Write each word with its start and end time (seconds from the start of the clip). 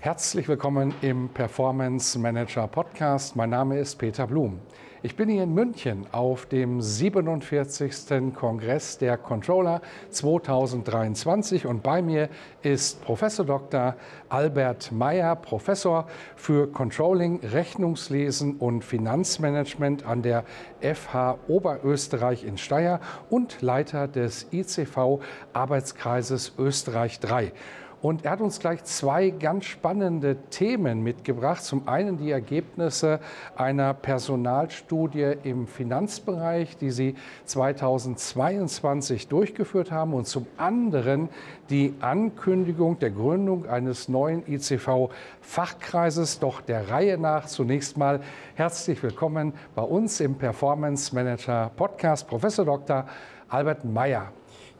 Herzlich 0.00 0.46
willkommen 0.46 0.94
im 1.02 1.28
Performance 1.28 2.16
Manager 2.20 2.68
Podcast. 2.68 3.34
Mein 3.34 3.50
Name 3.50 3.80
ist 3.80 3.96
Peter 3.96 4.28
Blum. 4.28 4.60
Ich 5.02 5.16
bin 5.16 5.28
hier 5.28 5.42
in 5.42 5.52
München 5.52 6.06
auf 6.12 6.46
dem 6.46 6.80
47. 6.80 8.32
Kongress 8.32 8.98
der 8.98 9.18
Controller 9.18 9.82
2023 10.10 11.66
und 11.66 11.82
bei 11.82 12.00
mir 12.00 12.28
ist 12.62 13.02
Professor 13.02 13.44
Dr. 13.44 13.96
Albert 14.28 14.92
Meyer, 14.92 15.34
Professor 15.34 16.06
für 16.36 16.70
Controlling, 16.70 17.40
Rechnungslesen 17.40 18.54
und 18.58 18.84
Finanzmanagement 18.84 20.06
an 20.06 20.22
der 20.22 20.44
FH 20.80 21.38
Oberösterreich 21.48 22.44
in 22.44 22.56
Steyr 22.56 23.00
und 23.30 23.62
Leiter 23.62 24.06
des 24.06 24.46
ICV 24.52 25.20
Arbeitskreises 25.52 26.52
Österreich 26.56 27.18
3. 27.18 27.52
Und 28.00 28.24
er 28.24 28.30
hat 28.32 28.40
uns 28.40 28.60
gleich 28.60 28.84
zwei 28.84 29.30
ganz 29.30 29.64
spannende 29.64 30.36
Themen 30.50 31.02
mitgebracht. 31.02 31.64
Zum 31.64 31.88
einen 31.88 32.16
die 32.16 32.30
Ergebnisse 32.30 33.18
einer 33.56 33.92
Personalstudie 33.92 35.34
im 35.42 35.66
Finanzbereich, 35.66 36.76
die 36.76 36.92
Sie 36.92 37.16
2022 37.46 39.26
durchgeführt 39.26 39.90
haben. 39.90 40.14
Und 40.14 40.28
zum 40.28 40.46
anderen 40.56 41.28
die 41.70 41.92
Ankündigung 42.00 43.00
der 43.00 43.10
Gründung 43.10 43.66
eines 43.66 44.08
neuen 44.08 44.44
ICV-Fachkreises. 44.46 46.38
Doch 46.38 46.60
der 46.60 46.90
Reihe 46.90 47.18
nach 47.18 47.46
zunächst 47.46 47.96
mal 47.96 48.20
herzlich 48.54 49.02
willkommen 49.02 49.54
bei 49.74 49.82
uns 49.82 50.20
im 50.20 50.36
Performance 50.36 51.12
Manager 51.12 51.72
Podcast, 51.76 52.28
Professor 52.28 52.64
Dr. 52.64 53.06
Albert 53.48 53.84
Meyer. 53.84 54.30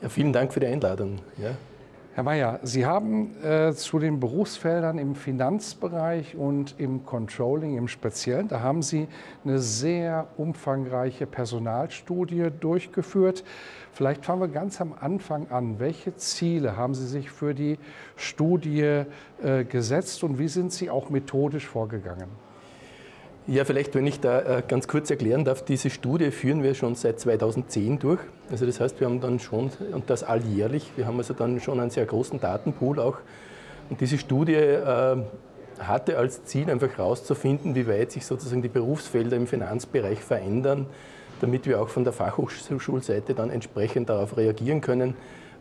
Ja, 0.00 0.08
vielen 0.08 0.32
Dank 0.32 0.52
für 0.52 0.60
die 0.60 0.66
Einladung. 0.66 1.18
Ja. 1.36 1.50
Herr 2.18 2.24
Mayer, 2.24 2.58
Sie 2.64 2.84
haben 2.84 3.36
äh, 3.44 3.72
zu 3.74 4.00
den 4.00 4.18
Berufsfeldern 4.18 4.98
im 4.98 5.14
Finanzbereich 5.14 6.34
und 6.34 6.74
im 6.76 7.06
Controlling 7.06 7.78
im 7.78 7.86
Speziellen, 7.86 8.48
da 8.48 8.58
haben 8.58 8.82
Sie 8.82 9.06
eine 9.44 9.60
sehr 9.60 10.26
umfangreiche 10.36 11.28
Personalstudie 11.28 12.48
durchgeführt. 12.58 13.44
Vielleicht 13.92 14.24
fangen 14.24 14.40
wir 14.40 14.48
ganz 14.48 14.80
am 14.80 14.94
Anfang 14.98 15.52
an. 15.52 15.78
Welche 15.78 16.16
Ziele 16.16 16.76
haben 16.76 16.94
Sie 16.94 17.06
sich 17.06 17.30
für 17.30 17.54
die 17.54 17.78
Studie 18.16 19.04
äh, 19.40 19.62
gesetzt 19.62 20.24
und 20.24 20.40
wie 20.40 20.48
sind 20.48 20.72
Sie 20.72 20.90
auch 20.90 21.10
methodisch 21.10 21.68
vorgegangen? 21.68 22.47
Ja, 23.50 23.64
vielleicht, 23.64 23.94
wenn 23.94 24.06
ich 24.06 24.20
da 24.20 24.58
äh, 24.58 24.62
ganz 24.68 24.88
kurz 24.88 25.08
erklären 25.08 25.46
darf, 25.46 25.64
diese 25.64 25.88
Studie 25.88 26.32
führen 26.32 26.62
wir 26.62 26.74
schon 26.74 26.94
seit 26.96 27.18
2010 27.18 27.98
durch. 27.98 28.20
Also 28.50 28.66
das 28.66 28.78
heißt, 28.78 29.00
wir 29.00 29.06
haben 29.06 29.22
dann 29.22 29.38
schon, 29.38 29.70
und 29.90 30.10
das 30.10 30.22
alljährlich, 30.22 30.92
wir 30.96 31.06
haben 31.06 31.16
also 31.16 31.32
dann 31.32 31.58
schon 31.58 31.80
einen 31.80 31.88
sehr 31.88 32.04
großen 32.04 32.40
Datenpool 32.40 33.00
auch. 33.00 33.16
Und 33.88 34.02
diese 34.02 34.18
Studie 34.18 34.52
äh, 34.52 35.16
hatte 35.78 36.18
als 36.18 36.44
Ziel 36.44 36.70
einfach 36.70 36.90
herauszufinden, 36.94 37.74
wie 37.74 37.88
weit 37.88 38.12
sich 38.12 38.26
sozusagen 38.26 38.60
die 38.60 38.68
Berufsfelder 38.68 39.38
im 39.38 39.46
Finanzbereich 39.46 40.20
verändern, 40.20 40.84
damit 41.40 41.64
wir 41.64 41.80
auch 41.80 41.88
von 41.88 42.04
der 42.04 42.12
Fachhochschulseite 42.12 43.32
dann 43.32 43.48
entsprechend 43.48 44.10
darauf 44.10 44.36
reagieren 44.36 44.82
können, 44.82 45.14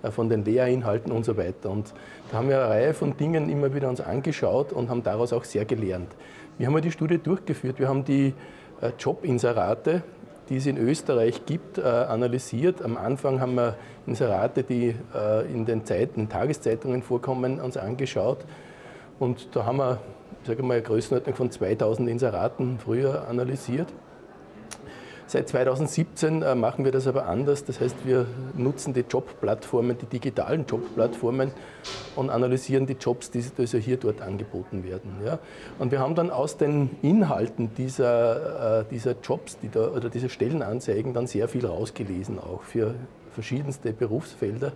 äh, 0.03 0.11
von 0.11 0.27
den 0.27 0.43
Lehrinhalten 0.43 1.13
und 1.13 1.23
so 1.23 1.37
weiter. 1.37 1.69
Und 1.69 1.93
da 2.31 2.39
haben 2.39 2.49
wir 2.49 2.59
eine 2.59 2.69
Reihe 2.69 2.93
von 2.93 3.15
Dingen 3.15 3.49
immer 3.49 3.73
wieder 3.73 3.87
uns 3.87 4.01
angeschaut 4.01 4.73
und 4.73 4.89
haben 4.89 5.03
daraus 5.03 5.31
auch 5.31 5.45
sehr 5.45 5.63
gelernt. 5.63 6.09
Wir 6.57 6.65
haben 6.65 6.81
die 6.81 6.91
Studie 6.91 7.19
durchgeführt. 7.19 7.77
Wir 7.77 7.87
haben 7.87 8.03
die 8.03 8.33
äh, 8.81 8.91
Jobinserate, 8.97 10.01
die 10.49 10.57
es 10.57 10.65
in 10.65 10.77
Österreich 10.77 11.45
gibt, 11.45 11.77
äh, 11.77 11.83
analysiert. 11.83 12.81
Am 12.81 12.97
Anfang 12.97 13.39
haben 13.39 13.53
wir 13.53 13.75
Inserate, 14.07 14.63
die 14.63 14.95
äh, 15.13 15.45
in 15.51 15.65
den 15.65 15.85
Zeiten, 15.85 16.29
Tageszeitungen 16.29 17.03
vorkommen, 17.03 17.59
uns 17.59 17.77
angeschaut. 17.77 18.39
Und 19.19 19.55
da 19.55 19.65
haben 19.65 19.77
wir, 19.77 19.99
sage 20.45 20.63
mal, 20.63 20.75
eine 20.75 20.83
Größenordnung 20.83 21.35
von 21.35 21.51
2000 21.51 22.09
Inseraten 22.09 22.79
früher 22.79 23.27
analysiert. 23.27 23.93
Seit 25.29 25.49
2017 25.49 26.41
äh, 26.41 26.55
machen 26.55 26.85
wir 26.85 26.93
das 26.93 27.05
aber 27.05 27.27
anders. 27.27 27.65
Das 27.65 27.81
heißt, 27.81 27.97
wir 28.05 28.25
nutzen 28.55 28.93
die 28.93 29.01
Jobplattformen, 29.01 29.97
die 29.97 30.05
digitalen 30.05 30.65
Jobplattformen 30.65 31.51
und 32.15 32.29
analysieren 32.29 32.85
die 32.85 32.93
Jobs, 32.93 33.29
die 33.29 33.43
also 33.57 33.77
hier 33.77 33.97
dort 33.97 34.21
angeboten 34.21 34.85
werden. 34.85 35.17
Ja. 35.25 35.39
Und 35.79 35.91
wir 35.91 35.99
haben 35.99 36.15
dann 36.15 36.31
aus 36.31 36.55
den 36.55 36.91
Inhalten 37.01 37.75
dieser, 37.75 38.79
äh, 38.79 38.85
dieser 38.89 39.15
Jobs 39.21 39.57
die 39.59 39.67
da, 39.67 39.89
oder 39.89 40.09
dieser 40.09 40.29
Stellenanzeigen 40.29 41.13
dann 41.13 41.27
sehr 41.27 41.49
viel 41.49 41.65
rausgelesen, 41.65 42.39
auch 42.39 42.61
für 42.61 42.95
verschiedenste 43.33 43.91
Berufsfelder 43.91 44.71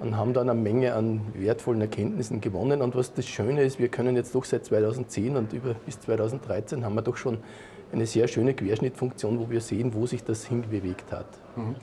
und 0.00 0.16
haben 0.16 0.32
dann 0.32 0.50
eine 0.50 0.60
Menge 0.60 0.94
an 0.94 1.20
wertvollen 1.34 1.80
Erkenntnissen 1.80 2.40
gewonnen. 2.40 2.82
Und 2.82 2.96
was 2.96 3.14
das 3.14 3.28
Schöne 3.28 3.62
ist, 3.62 3.78
wir 3.78 3.88
können 3.88 4.16
jetzt 4.16 4.34
doch 4.34 4.44
seit 4.44 4.64
2010 4.64 5.36
und 5.36 5.52
über 5.52 5.74
bis 5.74 6.00
2013 6.00 6.84
haben 6.84 6.96
wir 6.96 7.02
doch 7.02 7.16
schon 7.16 7.38
eine 7.92 8.06
sehr 8.06 8.28
schöne 8.28 8.54
Querschnittfunktion, 8.54 9.38
wo 9.38 9.50
wir 9.50 9.60
sehen, 9.60 9.94
wo 9.94 10.06
sich 10.06 10.24
das 10.24 10.44
hinbewegt 10.44 11.12
hat. 11.12 11.26
Mhm. 11.56 11.76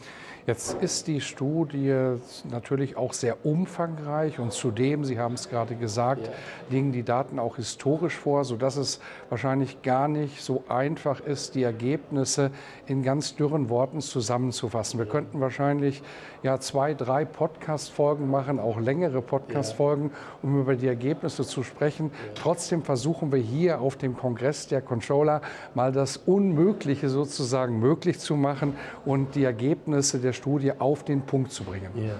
Jetzt 0.47 0.79
ist 0.79 1.07
die 1.07 1.21
Studie 1.21 2.17
natürlich 2.47 2.97
auch 2.97 3.13
sehr 3.13 3.47
umfangreich 3.47 4.37
und 4.37 4.53
zudem, 4.53 5.03
Sie 5.03 5.17
haben 5.17 5.33
es 5.33 5.49
gerade 5.49 5.73
gesagt, 5.73 6.27
ja. 6.27 6.33
liegen 6.69 6.91
die 6.91 7.01
Daten 7.01 7.39
auch 7.39 7.55
historisch 7.55 8.15
vor, 8.15 8.43
sodass 8.43 8.75
es 8.75 8.99
wahrscheinlich 9.29 9.81
gar 9.81 10.07
nicht 10.07 10.43
so 10.43 10.63
einfach 10.69 11.19
ist, 11.19 11.55
die 11.55 11.63
Ergebnisse 11.63 12.51
in 12.85 13.01
ganz 13.01 13.35
dürren 13.35 13.69
Worten 13.69 14.01
zusammenzufassen. 14.01 14.99
Wir 14.99 15.07
könnten 15.07 15.39
wahrscheinlich 15.39 16.03
ja 16.43 16.59
zwei, 16.59 16.93
drei 16.93 17.25
Podcast-Folgen 17.25 18.29
machen, 18.29 18.59
auch 18.59 18.79
längere 18.79 19.23
Podcast-Folgen, 19.23 20.11
um 20.43 20.61
über 20.61 20.75
die 20.75 20.87
Ergebnisse 20.87 21.43
zu 21.43 21.63
sprechen. 21.63 22.11
Trotzdem 22.35 22.83
versuchen 22.83 23.31
wir 23.31 23.39
hier 23.39 23.81
auf 23.81 23.95
dem 23.95 24.15
Kongress 24.15 24.67
der 24.67 24.83
Controller 24.83 25.41
mal 25.73 25.91
das 25.95 26.17
Unmögliche 26.17 27.09
sozusagen 27.09 27.79
möglich 27.79 28.19
zu 28.19 28.35
machen 28.35 28.75
und 29.05 29.33
die 29.35 29.43
Ergebnisse 29.43 30.19
der 30.19 30.33
Studie 30.33 30.73
auf 30.77 31.03
den 31.03 31.21
Punkt 31.21 31.51
zu 31.51 31.63
bringen. 31.63 31.89
Ja. 31.95 32.13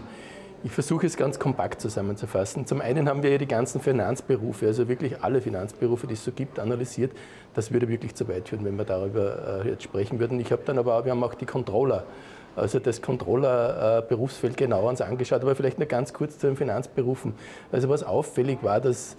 Ich 0.63 0.71
versuche 0.71 1.05
es 1.05 1.15
ganz 1.15 1.37
kompakt 1.37 1.79
zusammenzufassen. 1.79 2.65
Zum 2.65 2.81
einen 2.81 3.07
haben 3.07 3.21
wir 3.21 3.29
ja 3.29 3.37
die 3.37 3.47
ganzen 3.47 3.81
Finanzberufe, 3.81 4.65
also 4.65 4.87
wirklich 4.87 5.21
alle 5.23 5.39
Finanzberufe, 5.39 6.07
die 6.07 6.13
es 6.13 6.23
so 6.23 6.31
gibt, 6.31 6.57
analysiert. 6.57 7.11
Das 7.53 7.71
würde 7.71 7.87
wirklich 7.87 8.15
zu 8.15 8.27
weit 8.27 8.49
führen, 8.49 8.65
wenn 8.65 8.75
wir 8.75 8.85
darüber 8.85 9.63
äh, 9.63 9.69
jetzt 9.69 9.83
sprechen 9.83 10.19
würden. 10.19 10.39
Ich 10.39 10.51
habe 10.51 10.63
dann 10.65 10.79
aber, 10.79 11.05
wir 11.05 11.11
haben 11.11 11.23
auch 11.23 11.35
die 11.35 11.45
Controller, 11.45 12.05
also 12.55 12.79
das 12.79 13.03
Controller-Berufsfeld 13.03 14.53
äh, 14.53 14.63
genauer 14.65 14.89
uns 14.89 15.01
angeschaut. 15.01 15.43
Aber 15.43 15.53
vielleicht 15.53 15.77
nur 15.77 15.87
ganz 15.87 16.13
kurz 16.13 16.39
zu 16.39 16.47
den 16.47 16.55
Finanzberufen. 16.55 17.35
Also 17.71 17.87
was 17.89 18.01
auffällig 18.01 18.63
war, 18.63 18.81
dass 18.81 19.17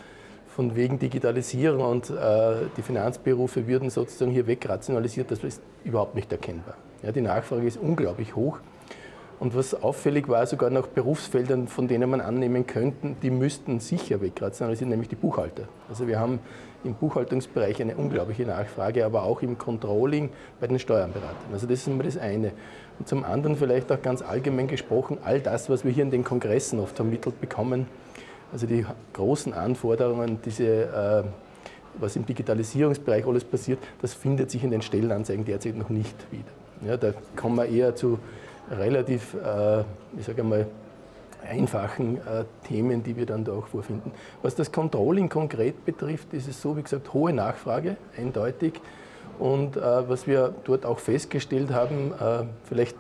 von 0.57 0.75
wegen 0.75 0.99
Digitalisierung 0.99 1.85
und 1.85 2.09
äh, 2.09 2.15
die 2.79 2.83
Finanzberufe 2.83 3.67
würden 3.67 3.91
sozusagen 3.91 4.31
hier 4.31 4.47
wegrationalisiert, 4.47 5.31
das 5.31 5.45
ist 5.45 5.61
überhaupt 5.85 6.15
nicht 6.15 6.33
erkennbar. 6.33 6.77
Ja, 7.03 7.13
die 7.13 7.21
Nachfrage 7.21 7.67
ist 7.67 7.77
unglaublich 7.77 8.35
hoch. 8.35 8.59
Und 9.39 9.55
was 9.55 9.75
auffällig 9.75 10.29
war, 10.29 10.47
sogar 10.47 10.71
nach 10.71 10.87
Berufsfeldern, 10.87 11.69
von 11.69 11.89
denen 11.89 12.09
man 12.09 12.23
annehmen 12.23 12.67
könnte, 12.67 13.17
die 13.23 13.29
müssten 13.29 13.81
sicher 13.81 14.23
wegrationalisieren, 14.23 14.89
nämlich 14.89 15.11
die 15.11 15.17
Buchhalter. 15.17 15.65
Also 15.91 16.09
wir 16.09 16.19
haben 16.19 16.39
im 16.85 16.95
Buchhaltungsbereich 16.95 17.83
eine 17.83 17.95
unglaubliche 17.95 18.45
Nachfrage, 18.45 19.05
aber 19.05 19.25
auch 19.25 19.43
im 19.43 19.59
Controlling 19.59 20.31
bei 20.59 20.69
den 20.69 20.79
Steuerberatern. 20.79 21.53
Also 21.53 21.67
das 21.67 21.81
ist 21.81 21.87
immer 21.87 22.03
das 22.03 22.17
eine. 22.17 22.53
Und 22.99 23.07
zum 23.07 23.25
anderen 23.25 23.57
vielleicht 23.57 23.93
auch 23.93 24.01
ganz 24.01 24.23
allgemein 24.23 24.69
gesprochen, 24.69 25.19
all 25.23 25.39
das, 25.41 25.69
was 25.69 25.85
wir 25.85 25.93
hier 25.93 26.05
in 26.05 26.11
den 26.11 26.25
Kongressen 26.25 26.81
oft 26.81 26.97
vermittelt 26.97 27.43
bekommen, 27.43 27.87
also 28.57 28.67
die 28.67 28.87
großen 29.13 29.53
Anforderungen, 29.53 30.39
diese, 30.43 30.65
äh, 30.65 31.23
was 31.99 32.17
im 32.17 32.25
Digitalisierungsbereich 32.25 33.27
alles 33.27 33.45
passiert, 33.45 33.79
das 34.01 34.15
findet 34.15 34.51
sich 34.51 34.65
in 34.65 34.71
den 34.71 34.81
Stellenanzeigen 34.81 35.45
derzeit 35.45 35.77
noch 35.77 35.91
nicht 35.91 36.17
wieder. 36.31 36.89
Ja, 36.89 36.97
da 36.97 37.13
kommen 37.37 37.57
wir 37.57 37.67
eher 37.67 37.95
zu 37.95 38.19
relativ, 38.71 39.35
äh, 39.35 39.81
ich 40.19 40.25
sage 40.25 40.41
einmal, 40.41 40.67
einfachen 41.47 42.17
äh, 42.17 42.45
Themen, 42.67 43.03
die 43.03 43.15
wir 43.15 43.27
dann 43.27 43.45
da 43.45 43.53
auch 43.53 43.67
vorfinden. 43.67 44.11
Was 44.41 44.55
das 44.55 44.73
Controlling 44.73 45.29
konkret 45.29 45.85
betrifft, 45.85 46.33
ist 46.33 46.49
es 46.49 46.63
so, 46.63 46.79
wie 46.79 46.83
gesagt, 46.83 47.13
hohe 47.13 47.35
Nachfrage, 47.35 47.99
eindeutig. 48.17 48.81
Und 49.39 49.77
was 49.77 50.27
wir 50.27 50.55
dort 50.65 50.87
auch 50.87 50.99
festgestellt 50.99 51.71
haben, 51.71 52.15
vielleicht 52.65 52.97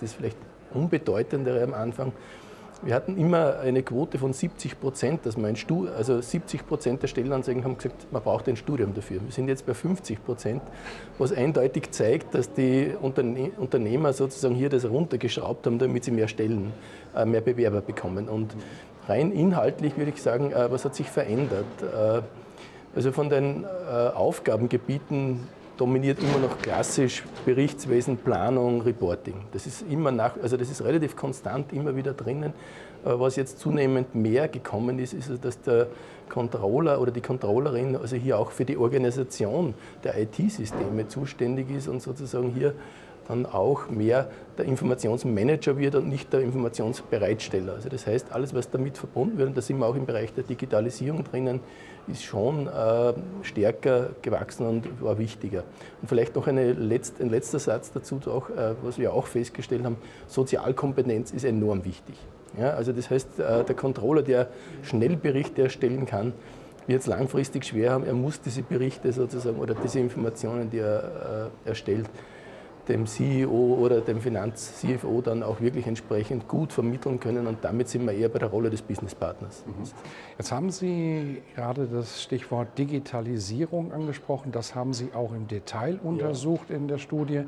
das 0.00 0.14
vielleicht 0.14 0.36
unbedeutendere 0.74 1.62
am 1.62 1.74
Anfang, 1.74 2.10
wir 2.86 2.94
hatten 2.94 3.18
immer 3.18 3.58
eine 3.58 3.82
Quote 3.82 4.16
von 4.16 4.32
70 4.32 4.80
Prozent, 4.80 5.26
dass 5.26 5.36
man 5.36 5.56
Studium, 5.56 5.92
also 5.96 6.20
70 6.20 6.68
Prozent 6.68 7.02
der 7.02 7.08
Stellenanzeigen 7.08 7.64
haben 7.64 7.76
gesagt, 7.76 8.06
man 8.12 8.22
braucht 8.22 8.48
ein 8.48 8.54
Studium 8.54 8.94
dafür. 8.94 9.20
Wir 9.24 9.32
sind 9.32 9.48
jetzt 9.48 9.66
bei 9.66 9.74
50 9.74 10.24
Prozent, 10.24 10.62
was 11.18 11.32
eindeutig 11.32 11.90
zeigt, 11.90 12.32
dass 12.36 12.52
die 12.52 12.94
Unterne 13.02 13.50
Unternehmer 13.56 14.12
sozusagen 14.12 14.54
hier 14.54 14.68
das 14.68 14.88
runtergeschraubt 14.88 15.66
haben, 15.66 15.80
damit 15.80 16.04
sie 16.04 16.12
mehr 16.12 16.28
Stellen, 16.28 16.72
äh, 17.16 17.24
mehr 17.24 17.40
Bewerber 17.40 17.80
bekommen. 17.80 18.28
Und 18.28 18.54
rein 19.08 19.32
inhaltlich 19.32 19.96
würde 19.96 20.12
ich 20.12 20.22
sagen, 20.22 20.52
äh, 20.52 20.70
was 20.70 20.84
hat 20.84 20.94
sich 20.94 21.10
verändert? 21.10 21.64
Äh, 21.82 22.22
also 22.94 23.12
von 23.12 23.28
den 23.28 23.66
Aufgabengebieten 23.66 25.40
dominiert 25.76 26.18
immer 26.20 26.38
noch 26.38 26.58
klassisch 26.58 27.22
Berichtswesen, 27.44 28.16
Planung, 28.16 28.80
Reporting. 28.82 29.34
Das 29.52 29.66
ist 29.66 29.84
immer 29.90 30.10
nach, 30.10 30.36
also 30.42 30.56
das 30.56 30.70
ist 30.70 30.82
relativ 30.82 31.16
konstant 31.16 31.72
immer 31.72 31.94
wieder 31.96 32.12
drinnen. 32.12 32.52
Was 33.04 33.36
jetzt 33.36 33.60
zunehmend 33.60 34.14
mehr 34.14 34.48
gekommen 34.48 34.98
ist, 34.98 35.12
ist, 35.12 35.30
dass 35.44 35.60
der 35.60 35.86
Controller 36.28 37.00
oder 37.00 37.12
die 37.12 37.20
Controllerin 37.20 37.94
also 37.96 38.16
hier 38.16 38.38
auch 38.38 38.50
für 38.50 38.64
die 38.64 38.76
Organisation 38.76 39.74
der 40.02 40.20
IT-Systeme 40.20 41.06
zuständig 41.06 41.70
ist 41.70 41.86
und 41.86 42.02
sozusagen 42.02 42.50
hier 42.50 42.74
dann 43.28 43.46
auch 43.46 43.88
mehr 43.88 44.28
der 44.58 44.64
Informationsmanager 44.64 45.76
wird 45.78 45.94
und 45.94 46.08
nicht 46.08 46.32
der 46.32 46.40
Informationsbereitsteller. 46.40 47.74
Also 47.74 47.88
das 47.88 48.06
heißt, 48.06 48.32
alles, 48.32 48.54
was 48.54 48.70
damit 48.70 48.98
verbunden 48.98 49.38
wird, 49.38 49.48
und 49.48 49.56
da 49.56 49.60
sind 49.60 49.78
wir 49.78 49.86
auch 49.86 49.96
im 49.96 50.06
Bereich 50.06 50.32
der 50.32 50.44
Digitalisierung 50.44 51.24
drinnen, 51.24 51.60
ist 52.08 52.22
schon 52.22 52.68
äh, 52.68 53.12
stärker 53.42 54.10
gewachsen 54.22 54.66
und 54.66 55.02
war 55.02 55.18
wichtiger. 55.18 55.64
Und 56.00 56.08
vielleicht 56.08 56.36
noch 56.36 56.46
letzt, 56.46 57.20
ein 57.20 57.30
letzter 57.30 57.58
Satz 57.58 57.90
dazu, 57.92 58.20
auch, 58.26 58.48
äh, 58.50 58.74
was 58.82 58.98
wir 58.98 59.12
auch 59.12 59.26
festgestellt 59.26 59.84
haben, 59.84 59.96
Sozialkompetenz 60.28 61.32
ist 61.32 61.44
enorm 61.44 61.84
wichtig. 61.84 62.16
Ja, 62.58 62.70
also 62.70 62.92
das 62.92 63.10
heißt, 63.10 63.40
äh, 63.40 63.64
der 63.64 63.74
Controller, 63.74 64.22
der 64.22 64.48
schnell 64.82 65.16
Berichte 65.16 65.62
erstellen 65.62 66.06
kann, 66.06 66.32
wird 66.86 67.00
es 67.00 67.06
langfristig 67.06 67.64
schwer 67.64 67.92
haben. 67.92 68.06
Er 68.06 68.14
muss 68.14 68.40
diese 68.40 68.62
Berichte 68.62 69.12
sozusagen 69.12 69.58
oder 69.58 69.74
diese 69.74 69.98
Informationen, 69.98 70.70
die 70.70 70.78
er 70.78 71.50
äh, 71.64 71.68
erstellt, 71.68 72.08
dem 72.88 73.06
CEO 73.06 73.78
oder 73.80 74.00
dem 74.00 74.20
Finanz-CFO 74.20 75.20
dann 75.22 75.42
auch 75.42 75.60
wirklich 75.60 75.86
entsprechend 75.86 76.48
gut 76.48 76.72
vermitteln 76.72 77.20
können. 77.20 77.46
Und 77.46 77.58
damit 77.62 77.88
sind 77.88 78.06
wir 78.06 78.12
eher 78.12 78.28
bei 78.28 78.38
der 78.38 78.48
Rolle 78.48 78.70
des 78.70 78.82
Businesspartners. 78.82 79.64
Mhm. 79.66 79.72
Jetzt 80.38 80.52
haben 80.52 80.70
Sie 80.70 81.42
gerade 81.54 81.86
das 81.86 82.22
Stichwort 82.22 82.78
Digitalisierung 82.78 83.92
angesprochen. 83.92 84.52
Das 84.52 84.74
haben 84.74 84.92
Sie 84.92 85.10
auch 85.14 85.32
im 85.32 85.48
Detail 85.48 85.98
untersucht 86.02 86.70
ja. 86.70 86.76
in 86.76 86.88
der 86.88 86.98
Studie. 86.98 87.44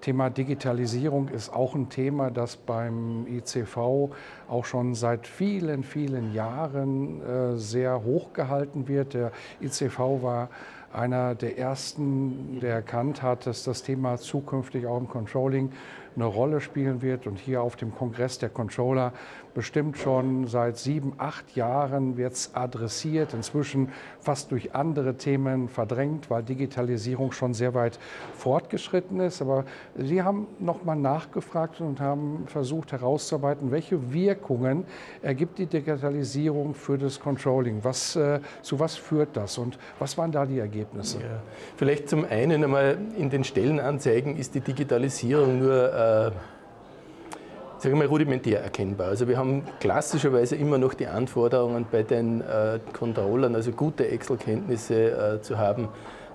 Thema 0.00 0.30
Digitalisierung 0.30 1.28
ist 1.28 1.52
auch 1.52 1.74
ein 1.74 1.88
Thema, 1.88 2.30
das 2.30 2.56
beim 2.56 3.26
ICV 3.26 4.10
auch 4.48 4.64
schon 4.64 4.94
seit 4.94 5.26
vielen, 5.26 5.82
vielen 5.82 6.34
Jahren 6.34 7.22
äh, 7.22 7.56
sehr 7.56 8.04
hoch 8.04 8.32
gehalten 8.32 8.88
wird. 8.88 9.14
Der 9.14 9.32
ICV 9.60 9.98
war 10.22 10.50
einer 10.96 11.34
der 11.34 11.58
ersten, 11.58 12.58
der 12.60 12.74
erkannt 12.74 13.22
hat, 13.22 13.46
dass 13.46 13.64
das 13.64 13.82
Thema 13.82 14.16
zukünftig 14.16 14.86
auch 14.86 14.98
im 14.98 15.08
Controlling 15.08 15.70
eine 16.16 16.24
Rolle 16.24 16.60
spielen 16.60 17.02
wird. 17.02 17.26
Und 17.26 17.38
hier 17.38 17.62
auf 17.62 17.76
dem 17.76 17.94
Kongress 17.94 18.38
der 18.38 18.48
Controller 18.48 19.12
bestimmt 19.54 19.96
schon 19.96 20.46
seit 20.48 20.76
sieben, 20.76 21.14
acht 21.16 21.56
Jahren 21.56 22.18
wird 22.18 22.34
es 22.34 22.54
adressiert, 22.54 23.32
inzwischen 23.32 23.88
fast 24.20 24.50
durch 24.50 24.74
andere 24.74 25.14
Themen 25.14 25.68
verdrängt, 25.68 26.28
weil 26.28 26.42
Digitalisierung 26.42 27.32
schon 27.32 27.54
sehr 27.54 27.72
weit 27.72 27.98
fortgeschritten 28.34 29.20
ist. 29.20 29.40
Aber 29.40 29.64
Sie 29.96 30.22
haben 30.22 30.46
nochmal 30.58 30.96
nachgefragt 30.96 31.80
und 31.80 32.00
haben 32.00 32.44
versucht 32.48 32.92
herauszuarbeiten, 32.92 33.70
welche 33.70 34.12
Wirkungen 34.12 34.84
ergibt 35.22 35.58
die 35.58 35.66
Digitalisierung 35.66 36.74
für 36.74 36.98
das 36.98 37.18
Controlling? 37.18 37.82
Was, 37.82 38.14
äh, 38.16 38.40
zu 38.60 38.78
was 38.78 38.96
führt 38.96 39.36
das 39.36 39.56
und 39.56 39.78
was 39.98 40.18
waren 40.18 40.32
da 40.32 40.44
die 40.44 40.58
Ergebnisse? 40.58 41.18
Ja. 41.18 41.40
Vielleicht 41.76 42.10
zum 42.10 42.26
einen 42.26 42.62
einmal 42.62 42.98
in 43.16 43.30
den 43.30 43.42
Stellenanzeigen 43.42 44.36
ist 44.36 44.54
die 44.54 44.60
Digitalisierung 44.60 45.60
nur 45.60 45.92
äh, 45.94 46.05
sage 47.78 47.94
ich 47.94 47.98
mal, 47.98 48.06
rudimentär 48.06 48.62
erkennbar. 48.62 49.08
Also 49.08 49.28
wir 49.28 49.36
haben 49.36 49.64
klassischerweise 49.80 50.56
immer 50.56 50.78
noch 50.78 50.94
die 50.94 51.06
Anforderungen 51.06 51.86
bei 51.90 52.02
den 52.02 52.40
äh, 52.40 52.80
Controllern, 52.92 53.54
also 53.54 53.70
gute 53.72 54.08
Excel-Kenntnisse 54.08 55.36
äh, 55.36 55.42
zu 55.42 55.58
haben, 55.58 55.88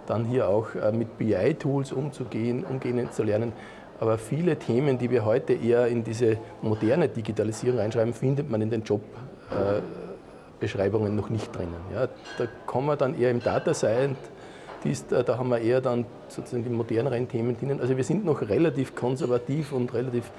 dann 0.06 0.26
hier 0.26 0.48
auch 0.48 0.76
äh, 0.76 0.92
mit 0.92 1.18
BI-Tools 1.18 1.92
umzugehen, 1.92 2.64
umgehen 2.64 3.12
zu 3.12 3.24
lernen. 3.24 3.54
Aber 4.00 4.18
viele 4.18 4.58
Themen, 4.58 4.98
die 4.98 5.10
wir 5.12 5.26
heute 5.26 5.54
eher 5.54 5.88
in 5.88 6.04
diese 6.04 6.38
moderne 6.62 7.10
Digitalisierung 7.10 7.80
reinschreiben, 7.80 8.14
findet 8.14 8.50
man 8.50 8.62
in 8.62 8.70
den 8.72 8.84
Jobbeschreibungen 10.60 11.16
noch 11.16 11.30
nicht 11.30 11.56
drinnen. 11.56 11.76
Ja, 11.94 12.08
da 12.38 12.46
kommen 12.66 12.88
wir 12.88 12.96
dann 12.96 13.20
eher 13.20 13.30
im 13.30 13.44
Data 13.44 13.74
Science, 13.76 14.18
äh, 14.86 15.24
da 15.24 15.38
haben 15.38 15.50
wir 15.50 15.60
eher 15.60 15.82
dann 15.82 16.06
sozusagen 16.28 16.64
die 16.64 16.70
moderneren 16.70 17.28
Themen 17.28 17.58
drinnen. 17.58 17.80
Also 17.80 17.98
wir 17.98 18.04
sind 18.04 18.26
noch 18.26 18.42
relativ 18.42 18.96
konservativ 18.96 19.72
und 19.72 19.94
relativ 19.94 20.32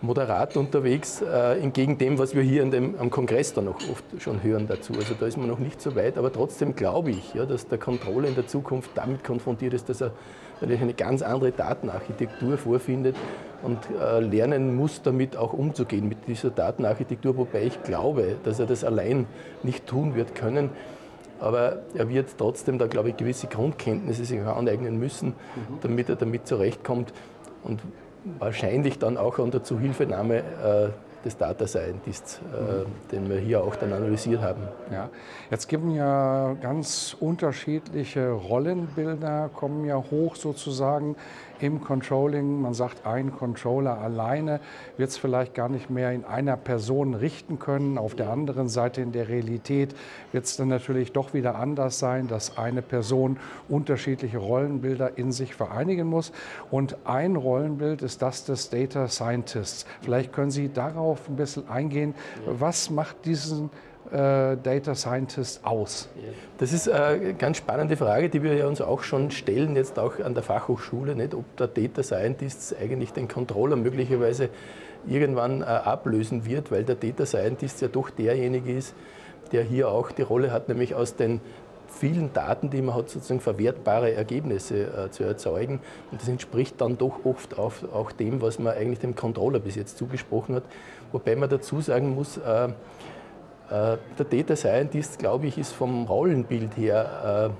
moderat 0.00 0.56
unterwegs, 0.56 1.22
äh, 1.22 1.58
entgegen 1.58 1.98
dem, 1.98 2.18
was 2.18 2.34
wir 2.34 2.42
hier 2.42 2.64
dem, 2.66 2.94
am 2.98 3.10
Kongress 3.10 3.52
dann 3.52 3.68
auch 3.68 3.80
oft 3.90 4.04
schon 4.18 4.42
hören 4.42 4.66
dazu. 4.68 4.92
Also 4.94 5.14
da 5.18 5.26
ist 5.26 5.36
man 5.36 5.48
noch 5.48 5.58
nicht 5.58 5.80
so 5.80 5.96
weit, 5.96 6.18
aber 6.18 6.32
trotzdem 6.32 6.76
glaube 6.76 7.10
ich, 7.10 7.34
ja, 7.34 7.46
dass 7.46 7.66
der 7.66 7.78
Controller 7.78 8.28
in 8.28 8.34
der 8.34 8.46
Zukunft 8.46 8.90
damit 8.94 9.24
konfrontiert 9.24 9.74
ist, 9.74 9.88
dass 9.88 10.00
er 10.00 10.12
natürlich 10.60 10.82
eine 10.82 10.94
ganz 10.94 11.22
andere 11.22 11.52
Datenarchitektur 11.52 12.58
vorfindet 12.58 13.16
und 13.62 13.78
äh, 14.00 14.20
lernen 14.20 14.76
muss, 14.76 15.02
damit 15.02 15.36
auch 15.36 15.52
umzugehen 15.52 16.08
mit 16.08 16.28
dieser 16.28 16.50
Datenarchitektur, 16.50 17.36
wobei 17.36 17.64
ich 17.64 17.82
glaube, 17.82 18.36
dass 18.44 18.60
er 18.60 18.66
das 18.66 18.84
allein 18.84 19.26
nicht 19.62 19.86
tun 19.86 20.14
wird 20.14 20.34
können. 20.34 20.70
Aber 21.40 21.78
er 21.94 22.08
wird 22.08 22.30
trotzdem 22.36 22.78
da, 22.78 22.86
glaube 22.86 23.10
ich, 23.10 23.16
gewisse 23.16 23.46
Grundkenntnisse 23.46 24.24
sich 24.24 24.40
aneignen 24.40 24.98
müssen, 24.98 25.28
mhm. 25.28 25.78
damit 25.80 26.08
er 26.08 26.16
damit 26.16 26.46
zurechtkommt. 26.46 27.12
Und 27.62 27.80
wahrscheinlich 28.38 28.98
dann 28.98 29.16
auch 29.16 29.38
unter 29.38 29.62
Zuhilfenahme 29.62 30.38
äh, 30.38 30.88
des 31.24 31.36
Data 31.36 31.66
Scientists, 31.66 32.40
äh, 32.52 32.60
mhm. 32.60 32.86
den 33.10 33.30
wir 33.30 33.38
hier 33.38 33.62
auch 33.62 33.76
dann 33.76 33.92
analysiert 33.92 34.40
haben. 34.40 34.62
Ja, 34.92 35.10
jetzt 35.50 35.68
geben 35.68 35.90
ja 35.90 36.54
ganz 36.60 37.16
unterschiedliche 37.18 38.30
Rollenbilder, 38.30 39.50
kommen 39.54 39.84
ja 39.84 39.96
hoch 40.10 40.36
sozusagen 40.36 41.16
im 41.60 41.80
Controlling. 41.80 42.60
Man 42.60 42.74
sagt, 42.74 43.06
ein 43.06 43.32
Controller 43.32 43.98
alleine 43.98 44.60
wird 44.96 45.10
es 45.10 45.16
vielleicht 45.16 45.54
gar 45.54 45.68
nicht 45.68 45.90
mehr 45.90 46.12
in 46.12 46.24
einer 46.24 46.56
Person 46.56 47.14
richten 47.14 47.58
können. 47.58 47.98
Auf 47.98 48.14
der 48.14 48.30
anderen 48.30 48.68
Seite 48.68 49.00
in 49.00 49.12
der 49.12 49.28
Realität 49.28 49.94
wird 50.32 50.44
es 50.44 50.56
dann 50.56 50.68
natürlich 50.68 51.12
doch 51.12 51.34
wieder 51.34 51.56
anders 51.56 51.98
sein, 51.98 52.28
dass 52.28 52.58
eine 52.58 52.82
Person 52.82 53.38
unterschiedliche 53.68 54.38
Rollenbilder 54.38 55.18
in 55.18 55.32
sich 55.32 55.54
vereinigen 55.54 56.08
muss. 56.08 56.32
Und 56.70 56.96
ein 57.04 57.36
Rollenbild 57.36 58.02
ist 58.02 58.22
das 58.22 58.44
des 58.44 58.70
Data 58.70 59.08
Scientists. 59.08 59.86
Vielleicht 60.02 60.32
können 60.32 60.50
Sie 60.50 60.72
darauf 60.72 61.28
ein 61.28 61.36
bisschen 61.36 61.68
eingehen. 61.68 62.14
Was 62.46 62.90
macht 62.90 63.24
diesen 63.24 63.70
äh, 64.12 64.56
Data 64.56 64.94
Scientist 64.94 65.64
aus? 65.64 66.08
Das 66.58 66.72
ist 66.72 66.88
eine 66.88 67.34
ganz 67.34 67.58
spannende 67.58 67.96
Frage, 67.96 68.28
die 68.28 68.42
wir 68.42 68.66
uns 68.66 68.80
auch 68.80 69.02
schon 69.02 69.30
stellen, 69.30 69.76
jetzt 69.76 69.98
auch 69.98 70.18
an 70.20 70.34
der 70.34 70.42
Fachhochschule, 70.42 71.14
nicht, 71.14 71.34
ob 71.34 71.44
der 71.56 71.68
Data 71.68 72.02
Scientist 72.02 72.74
eigentlich 72.80 73.12
den 73.12 73.28
Controller 73.28 73.76
möglicherweise 73.76 74.50
irgendwann 75.06 75.62
äh, 75.62 75.64
ablösen 75.64 76.44
wird, 76.46 76.70
weil 76.70 76.84
der 76.84 76.96
Data 76.96 77.26
Scientist 77.26 77.80
ja 77.80 77.88
doch 77.88 78.10
derjenige 78.10 78.72
ist, 78.72 78.94
der 79.52 79.62
hier 79.62 79.88
auch 79.88 80.10
die 80.10 80.22
Rolle 80.22 80.52
hat, 80.52 80.68
nämlich 80.68 80.94
aus 80.94 81.16
den 81.16 81.40
vielen 81.88 82.32
Daten, 82.32 82.70
die 82.70 82.82
man 82.82 82.94
hat, 82.94 83.08
sozusagen 83.08 83.40
verwertbare 83.40 84.12
Ergebnisse 84.12 84.84
äh, 84.84 85.10
zu 85.10 85.24
erzeugen. 85.24 85.80
Und 86.10 86.20
das 86.20 86.28
entspricht 86.28 86.80
dann 86.80 86.98
doch 86.98 87.24
oft 87.24 87.58
auf, 87.58 87.84
auch 87.92 88.12
dem, 88.12 88.42
was 88.42 88.58
man 88.58 88.74
eigentlich 88.74 89.00
dem 89.00 89.14
Controller 89.14 89.58
bis 89.58 89.74
jetzt 89.74 89.98
zugesprochen 89.98 90.54
hat. 90.54 90.64
Wobei 91.12 91.36
man 91.36 91.48
dazu 91.48 91.80
sagen 91.80 92.14
muss, 92.14 92.36
äh, 92.36 92.68
der 93.70 94.24
Data 94.30 94.56
Scientist, 94.56 95.18
glaube 95.18 95.46
ich, 95.46 95.58
ist 95.58 95.72
vom 95.72 96.06
Rollenbild 96.06 96.76
her 96.76 97.52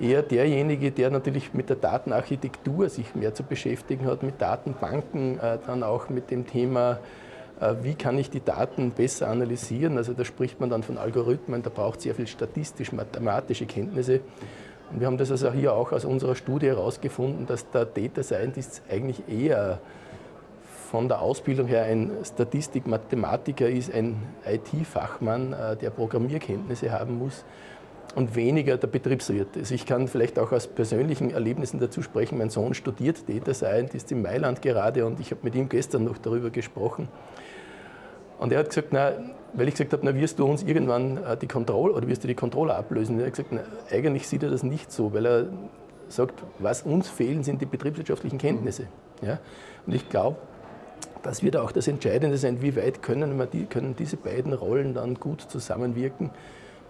äh, 0.00 0.04
eher 0.04 0.22
derjenige, 0.22 0.90
der 0.90 1.10
natürlich 1.10 1.54
mit 1.54 1.70
der 1.70 1.76
Datenarchitektur 1.76 2.88
sich 2.88 3.14
mehr 3.14 3.34
zu 3.34 3.42
beschäftigen 3.42 4.06
hat, 4.06 4.22
mit 4.22 4.40
Datenbanken, 4.40 5.40
äh, 5.40 5.58
dann 5.66 5.82
auch 5.82 6.08
mit 6.08 6.30
dem 6.30 6.46
Thema, 6.46 6.98
wie 7.82 7.96
kann 7.96 8.16
ich 8.18 8.30
die 8.30 8.38
Daten 8.38 8.92
besser 8.92 9.26
analysieren. 9.26 9.96
Also 9.96 10.12
da 10.12 10.24
spricht 10.24 10.60
man 10.60 10.70
dann 10.70 10.84
von 10.84 10.96
Algorithmen, 10.96 11.60
da 11.64 11.70
braucht 11.70 11.96
es 11.96 12.04
sehr 12.04 12.14
viel 12.14 12.28
statistisch-mathematische 12.28 13.66
Kenntnisse. 13.66 14.20
Und 14.92 15.00
wir 15.00 15.08
haben 15.08 15.18
das 15.18 15.32
also 15.32 15.50
hier 15.52 15.74
auch 15.74 15.90
aus 15.90 16.04
unserer 16.04 16.36
Studie 16.36 16.68
herausgefunden, 16.68 17.46
dass 17.46 17.68
der 17.70 17.84
Data 17.84 18.22
Scientist 18.22 18.82
eigentlich 18.88 19.28
eher 19.28 19.80
von 20.90 21.06
der 21.06 21.20
Ausbildung 21.20 21.66
her 21.66 21.82
ein 21.84 22.12
Statistik-Mathematiker 22.24 23.68
ist, 23.68 23.92
ein 23.92 24.16
IT-Fachmann, 24.46 25.52
äh, 25.52 25.76
der 25.76 25.90
Programmierkenntnisse 25.90 26.90
haben 26.90 27.18
muss. 27.18 27.44
und 28.14 28.34
weniger 28.34 28.78
der 28.78 28.86
Betriebswirt. 28.86 29.48
Also 29.54 29.74
ich 29.74 29.84
kann 29.84 30.08
vielleicht 30.08 30.38
auch 30.38 30.50
aus 30.50 30.66
persönlichen 30.66 31.30
Erlebnissen 31.30 31.78
dazu 31.78 32.00
sprechen. 32.00 32.38
Mein 32.38 32.48
Sohn 32.48 32.72
studiert 32.72 33.28
Data 33.28 33.52
Scientist 33.52 34.10
in 34.10 34.22
Mailand 34.22 34.62
gerade 34.62 35.04
und 35.04 35.20
ich 35.20 35.30
habe 35.30 35.42
mit 35.44 35.54
ihm 35.54 35.68
gestern 35.68 36.04
noch 36.04 36.16
darüber 36.16 36.48
gesprochen. 36.48 37.08
Und 38.38 38.50
er 38.50 38.60
hat 38.60 38.70
gesagt, 38.70 38.88
na, 38.92 39.12
weil 39.52 39.68
ich 39.68 39.74
gesagt 39.74 39.92
habe, 39.92 40.02
na, 40.06 40.14
wirst 40.14 40.38
du 40.38 40.46
uns 40.46 40.62
irgendwann 40.62 41.18
äh, 41.18 41.36
die 41.36 41.46
Kontrolle 41.46 41.92
oder 41.92 42.08
wirst 42.08 42.24
du 42.24 42.28
die 42.28 42.34
Controller 42.34 42.76
ablösen? 42.76 43.16
Und 43.16 43.20
er 43.20 43.26
hat 43.26 43.34
gesagt, 43.34 43.52
na, 43.52 43.60
eigentlich 43.92 44.26
sieht 44.26 44.42
er 44.42 44.50
das 44.50 44.62
nicht 44.62 44.90
so, 44.90 45.12
weil 45.12 45.26
er 45.26 45.46
sagt, 46.08 46.42
was 46.58 46.82
uns 46.82 47.10
fehlen, 47.10 47.44
sind 47.44 47.60
die 47.60 47.66
betriebswirtschaftlichen 47.66 48.38
Kenntnisse. 48.38 48.88
Ja? 49.20 49.38
Und 49.86 49.94
ich 49.94 50.08
glaube, 50.08 50.38
das 51.22 51.42
wird 51.42 51.56
auch 51.56 51.72
das 51.72 51.88
Entscheidende 51.88 52.36
sein, 52.36 52.62
wie 52.62 52.76
weit 52.76 53.02
können, 53.02 53.36
wir 53.38 53.46
die, 53.46 53.66
können 53.66 53.96
diese 53.96 54.16
beiden 54.16 54.52
Rollen 54.52 54.94
dann 54.94 55.14
gut 55.14 55.42
zusammenwirken 55.42 56.30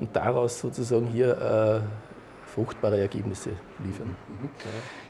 und 0.00 0.14
daraus 0.14 0.60
sozusagen 0.60 1.06
hier 1.06 1.82
äh, 1.84 2.17
fruchtbare 2.58 2.98
Ergebnisse 2.98 3.50
liefern. 3.84 4.16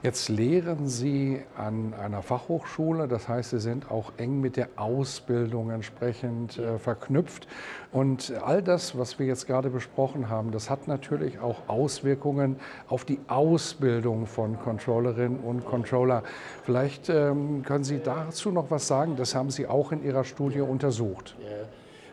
Jetzt 0.02 0.28
lehren 0.28 0.87
Sie 0.87 1.40
an 1.57 1.95
einer 1.95 2.21
Fachhochschule, 2.21 3.09
das 3.09 3.26
heißt, 3.26 3.50
Sie 3.50 3.59
sind 3.59 3.90
auch 3.90 4.12
eng 4.19 4.43
mit 4.43 4.59
der 4.59 4.69
Ausbildung 4.76 5.71
entsprechend 5.71 6.59
äh, 6.59 6.78
verknüpft. 6.78 7.49
Und 7.90 8.35
all 8.45 8.62
das, 8.62 8.99
was 8.99 9.19
wir 9.19 9.25
jetzt 9.25 9.47
gerade 9.47 9.71
besprochen 9.71 10.28
haben, 10.28 10.50
das 10.50 10.69
hat 10.69 10.88
natürlich 10.88 11.40
auch 11.40 11.69
Auswirkungen 11.69 12.57
auf 12.87 13.07
die 13.07 13.19
Ausbildung 13.28 14.26
von 14.26 14.59
Controllerinnen 14.61 15.40
und 15.40 15.64
Controller. 15.64 16.25
Vielleicht 16.64 17.09
ähm, 17.09 17.62
können 17.62 17.85
Sie 17.85 18.00
dazu 18.05 18.50
noch 18.50 18.71
was 18.71 18.87
sagen, 18.87 19.17
das 19.17 19.35
haben 19.35 19.49
Sie 19.49 19.67
auch 19.67 19.90
in 19.90 20.05
Ihrer 20.05 20.25
Studie 20.25 20.61
untersucht. 20.61 21.35
Ja. 21.40 21.67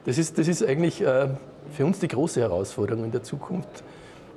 Das 0.05 0.17
ist, 0.17 0.37
das 0.37 0.47
ist 0.47 0.65
eigentlich 0.65 1.01
äh, 1.01 1.27
für 1.71 1.85
uns 1.85 1.99
die 1.99 2.07
große 2.07 2.39
Herausforderung 2.39 3.03
in 3.03 3.11
der 3.11 3.23
Zukunft 3.23 3.83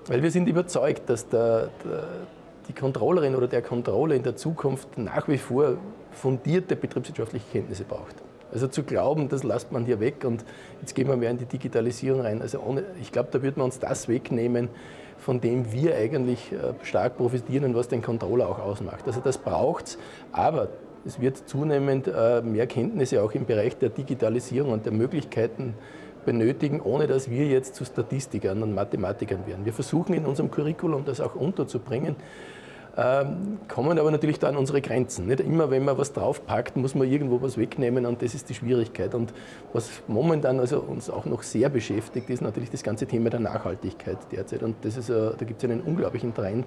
weil 0.09 0.23
wir 0.23 0.31
sind 0.31 0.49
überzeugt, 0.49 1.09
dass 1.09 1.29
der, 1.29 1.69
der, 1.85 2.05
die 2.69 2.73
Controllerin 2.73 3.35
oder 3.35 3.47
der 3.47 3.63
Controller 3.63 4.15
in 4.15 4.23
der 4.23 4.37
Zukunft 4.37 4.99
nach 4.99 5.29
wie 5.29 5.39
vor 5.39 5.77
fundierte 6.13 6.77
betriebswirtschaftliche 6.77 7.47
Kenntnisse 7.53 7.85
braucht. 7.85 8.17
Also 8.53 8.67
zu 8.67 8.83
glauben, 8.83 9.29
das 9.29 9.45
lasst 9.45 9.73
man 9.73 9.85
hier 9.85 10.01
weg 10.01 10.25
und 10.25 10.45
jetzt 10.81 10.95
gehen 10.95 11.07
wir 11.09 11.17
mehr 11.17 11.31
in 11.31 11.39
die 11.39 11.45
Digitalisierung 11.45 12.23
rein. 12.23 12.41
Also 12.41 12.61
ohne, 12.61 12.85
ich 13.01 13.13
glaube, 13.13 13.29
da 13.31 13.43
wird 13.43 13.59
man 13.59 13.67
uns 13.67 13.79
das 13.79 14.09
wegnehmen, 14.09 14.71
von 15.19 15.41
dem 15.41 15.71
wir 15.73 15.95
eigentlich 15.97 16.53
äh, 16.53 16.73
stark 16.83 17.19
profitieren 17.19 17.65
und 17.65 17.75
was 17.75 17.89
den 17.89 18.01
Controller 18.01 18.49
auch 18.49 18.59
ausmacht. 18.59 19.07
Also 19.07 19.21
das 19.21 19.37
braucht 19.37 19.87
es, 19.89 19.99
aber 20.33 20.69
es 21.05 21.21
wird 21.21 21.49
zunehmend 21.49 22.09
äh, 22.09 22.41
mehr 22.43 22.67
Kenntnisse 22.67 23.23
auch 23.23 23.33
im 23.33 23.45
Bereich 23.45 23.77
der 23.77 23.91
Digitalisierung 23.91 24.73
und 24.73 24.87
der 24.87 24.93
Möglichkeiten 24.93 25.75
benötigen, 26.29 26.83
ohne 26.83 27.07
dass 27.07 27.31
wir 27.31 27.47
jetzt 27.47 27.75
zu 27.75 27.87
Statistikern 27.87 28.63
und 28.63 28.75
Mathematikern 28.75 29.47
werden. 29.47 29.65
Wir 29.65 29.73
versuchen 29.73 30.13
in 30.13 30.27
unserem 30.27 30.51
Curriculum 30.51 31.07
das 31.07 31.23
auch 31.23 31.35
unterzubringen, 31.35 32.17
ähm, 32.99 33.61
kommen 33.67 33.99
aber 33.99 34.11
natürlich 34.11 34.39
da 34.39 34.49
an 34.49 34.59
unsere 34.59 34.83
Grenzen. 34.83 35.27
Nicht 35.27 35.41
immer, 35.41 35.71
wenn 35.71 35.87
man 35.87 35.97
was 35.97 36.13
draufpackt, 36.13 36.77
muss 36.77 36.95
man 36.95 37.11
irgendwo 37.11 37.41
was 37.41 37.57
wegnehmen 37.57 38.05
und 38.05 38.21
das 38.21 38.35
ist 38.35 38.51
die 38.51 38.55
Schwierigkeit. 38.55 39.15
Und 39.15 39.33
was 39.73 39.89
momentan 40.07 40.61
also 40.61 40.81
uns 40.81 41.09
auch 41.09 41.25
noch 41.25 41.43
sehr 41.43 41.71
beschäftigt, 41.71 42.29
ist 42.29 42.43
natürlich 42.43 42.71
das 42.71 42.83
ganze 42.83 43.07
Thema 43.07 43.31
der 43.31 43.41
Nachhaltigkeit 43.41 44.19
derzeit. 44.31 44.63
Und 44.63 44.77
das 44.83 44.99
ist, 44.99 45.09
da 45.09 45.33
gibt 45.47 45.63
es 45.63 45.71
einen 45.71 45.81
unglaublichen 45.81 46.35
Trend. 46.35 46.67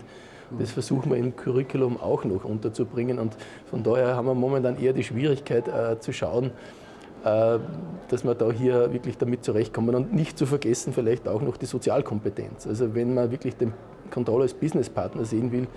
Das 0.58 0.72
versuchen 0.72 1.12
wir 1.12 1.18
im 1.18 1.36
Curriculum 1.36 2.01
auch 2.01 2.24
noch 2.24 2.46
unterzubringen. 2.46 3.20
Und 3.20 3.38
von 3.70 3.84
daher 3.84 4.15
haben 4.15 4.25
wir 4.25 4.34
momentan 4.34 4.82
eher 4.82 4.94
die 4.94 5.03
Schwierigkeit 5.03 5.68
äh, 5.68 6.00
zu 6.00 6.13
schauen, 6.13 6.46
äh, 6.46 6.81
dass 7.24 8.24
wir 8.24 8.36
da 8.36 8.51
hier 8.51 8.92
wirklich 8.94 9.18
damit 9.18 9.44
zurechtkommen 9.44 9.96
und 9.96 10.13
nicht 10.13 10.38
zu 10.38 10.46
vergessen 10.46 10.94
vielleicht 10.94 11.28
auch 11.28 11.42
noch 11.42 11.58
die 11.58 11.66
Sozialkompetenz. 11.66 12.68
Also 12.68 12.96
wenn 12.96 13.13
man 13.13 13.32
wirklich 13.32 13.56
den 13.56 13.74
Controller 14.10 14.44
als 14.44 14.54
Businesspartner 14.54 15.25
sehen 15.25 15.51
will, 15.51 15.68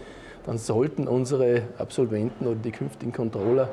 dann 0.47 0.59
sollten 0.59 1.09
unsere 1.09 1.63
Absolventen 1.79 2.47
oder 2.47 2.57
die 2.57 2.73
künftigen 2.73 3.13
Controller 3.13 3.69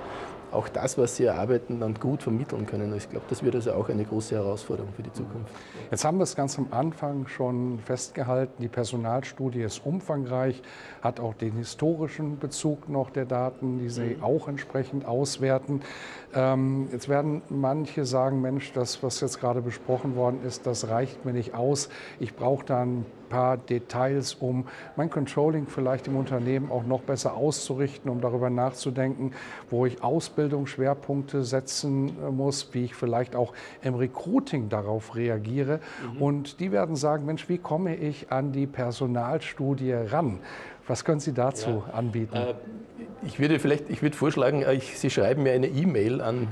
auch 0.52 0.68
das, 0.70 0.98
was 0.98 1.16
sie 1.16 1.26
erarbeiten, 1.26 1.80
dann 1.80 1.94
gut 1.96 2.24
vermitteln 2.24 2.66
können. 2.66 2.96
Ich 2.96 3.10
glaube, 3.10 3.26
das 3.30 3.44
wird 3.44 3.56
also 3.56 3.74
auch 3.74 3.90
eine 3.90 4.04
große 4.04 4.36
Herausforderung 4.36 4.92
für 4.94 5.04
die 5.04 5.14
Zukunft. 5.14 5.52
Jetzt 5.90 6.06
haben 6.06 6.18
wir 6.18 6.24
es 6.24 6.36
ganz 6.36 6.58
am 6.58 6.68
Anfang 6.72 7.28
schon 7.28 7.80
festgehalten, 7.80 8.62
die 8.62 8.68
Personalstudie 8.68 9.62
ist 9.62 9.86
umfangreich, 9.86 10.62
hat 11.02 11.20
auch 11.20 11.34
den 11.34 11.54
historischen 11.54 12.40
Bezug 12.40 12.90
noch 12.90 13.10
der 13.10 13.26
Daten, 13.26 13.80
die 13.80 13.90
Sie 13.90 14.16
mhm. 14.16 14.24
auch 14.24 14.48
entsprechend 14.48 15.06
auswerten. 15.06 15.82
Ähm, 16.34 16.90
jetzt 16.92 17.10
werden 17.10 17.42
manche 17.50 18.06
sagen, 18.06 18.42
Mensch, 18.42 18.74
das, 18.74 19.04
was 19.04 19.22
jetzt 19.22 19.40
gerade 19.40 19.62
besprochen 19.62 20.16
worden 20.16 20.40
ist, 20.46 20.66
das 20.66 20.88
reicht 20.88 21.26
mir 21.26 21.34
nicht 21.34 21.54
aus. 21.54 21.90
Ich 22.20 22.36
brauche 22.36 22.66
da 22.66 22.82
ein 22.82 23.06
paar 23.32 23.58
Details, 23.58 24.36
um 24.36 24.68
mein 24.96 25.10
Controlling 25.10 25.68
vielleicht 25.68 26.08
im 26.08 26.18
Unternehmen 26.18 26.70
auch 26.70 26.84
noch 26.84 27.02
besser 27.02 27.34
auszurichten, 27.36 28.12
um 28.12 28.20
darüber 28.20 28.50
nachzudenken, 28.50 29.32
wo 29.70 29.86
ich 29.86 30.04
Ausbildungsschwerpunkte 30.04 31.44
setzen 31.44 32.10
äh, 32.10 32.30
muss, 32.30 32.74
wie 32.74 32.86
ich 32.86 32.96
vielleicht 32.96 33.36
auch 33.36 33.54
im 33.82 33.96
Recruiting 33.96 34.68
darauf 34.70 35.16
reagiere. 35.16 35.80
Mhm. 36.14 36.22
Und 36.22 36.60
die 36.60 36.72
werden 36.72 36.96
sagen, 36.96 37.26
Mensch, 37.26 37.48
wie 37.48 37.58
komme 37.58 37.96
ich 37.96 38.32
an 38.32 38.52
die 38.52 38.68
Personalstudie 38.68 39.94
ran? 39.94 40.40
Was 40.88 41.06
können 41.06 41.22
Sie 41.22 41.34
dazu 41.34 41.84
ja, 41.88 41.94
anbieten? 41.94 42.36
Äh, 42.36 42.54
ich 43.24 43.40
würde 43.40 43.60
vielleicht, 43.60 43.90
ich 43.90 44.02
würde 44.02 44.18
vorschlagen, 44.18 44.64
äh, 44.64 44.74
ich, 44.74 45.00
Sie 45.00 45.10
schreiben 45.10 45.44
mir 45.44 45.54
eine 45.54 45.68
E-Mail 45.68 46.20
an 46.22 46.48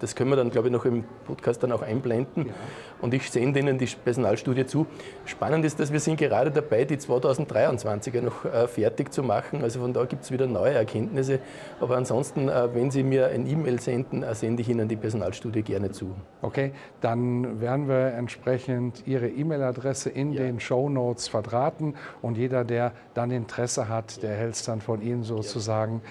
das 0.00 0.14
können 0.14 0.30
wir 0.30 0.36
dann, 0.36 0.50
glaube 0.50 0.68
ich, 0.68 0.72
noch 0.72 0.84
im 0.84 1.04
Podcast 1.26 1.62
dann 1.62 1.72
auch 1.72 1.82
einblenden. 1.82 2.46
Ja. 2.46 2.54
Und 3.00 3.14
ich 3.14 3.30
sende 3.30 3.60
Ihnen 3.60 3.78
die 3.78 3.86
Personalstudie 3.86 4.66
zu. 4.66 4.86
Spannend 5.24 5.64
ist, 5.64 5.78
dass 5.78 5.92
wir 5.92 6.00
sind 6.00 6.18
gerade 6.18 6.50
dabei, 6.50 6.84
die 6.84 6.96
2023er 6.96 8.20
noch 8.20 8.44
äh, 8.44 8.66
fertig 8.66 9.12
zu 9.12 9.22
machen. 9.22 9.62
Also 9.62 9.80
von 9.80 9.92
da 9.92 10.04
gibt 10.04 10.24
es 10.24 10.32
wieder 10.32 10.46
neue 10.46 10.74
Erkenntnisse. 10.74 11.40
Aber 11.80 11.96
ansonsten, 11.96 12.48
äh, 12.48 12.74
wenn 12.74 12.90
Sie 12.90 13.02
mir 13.02 13.28
ein 13.28 13.46
E-Mail 13.46 13.80
senden, 13.80 14.22
äh, 14.22 14.34
sende 14.34 14.62
ich 14.62 14.68
Ihnen 14.68 14.88
die 14.88 14.96
Personalstudie 14.96 15.62
gerne 15.62 15.90
zu. 15.90 16.14
Okay, 16.42 16.72
dann 17.00 17.60
werden 17.60 17.88
wir 17.88 18.14
entsprechend 18.14 19.06
Ihre 19.06 19.28
E-Mail-Adresse 19.28 20.10
in 20.10 20.32
ja. 20.32 20.42
den 20.42 20.60
Show 20.60 20.88
Notes 20.88 21.28
verdrahten. 21.28 21.94
Und 22.22 22.36
jeder, 22.36 22.64
der 22.64 22.92
dann 23.14 23.30
Interesse 23.30 23.88
hat, 23.88 24.22
der 24.22 24.36
hält 24.36 24.54
es 24.54 24.64
dann 24.64 24.80
von 24.80 25.02
Ihnen 25.02 25.22
sozusagen. 25.22 26.02
Ja 26.04 26.10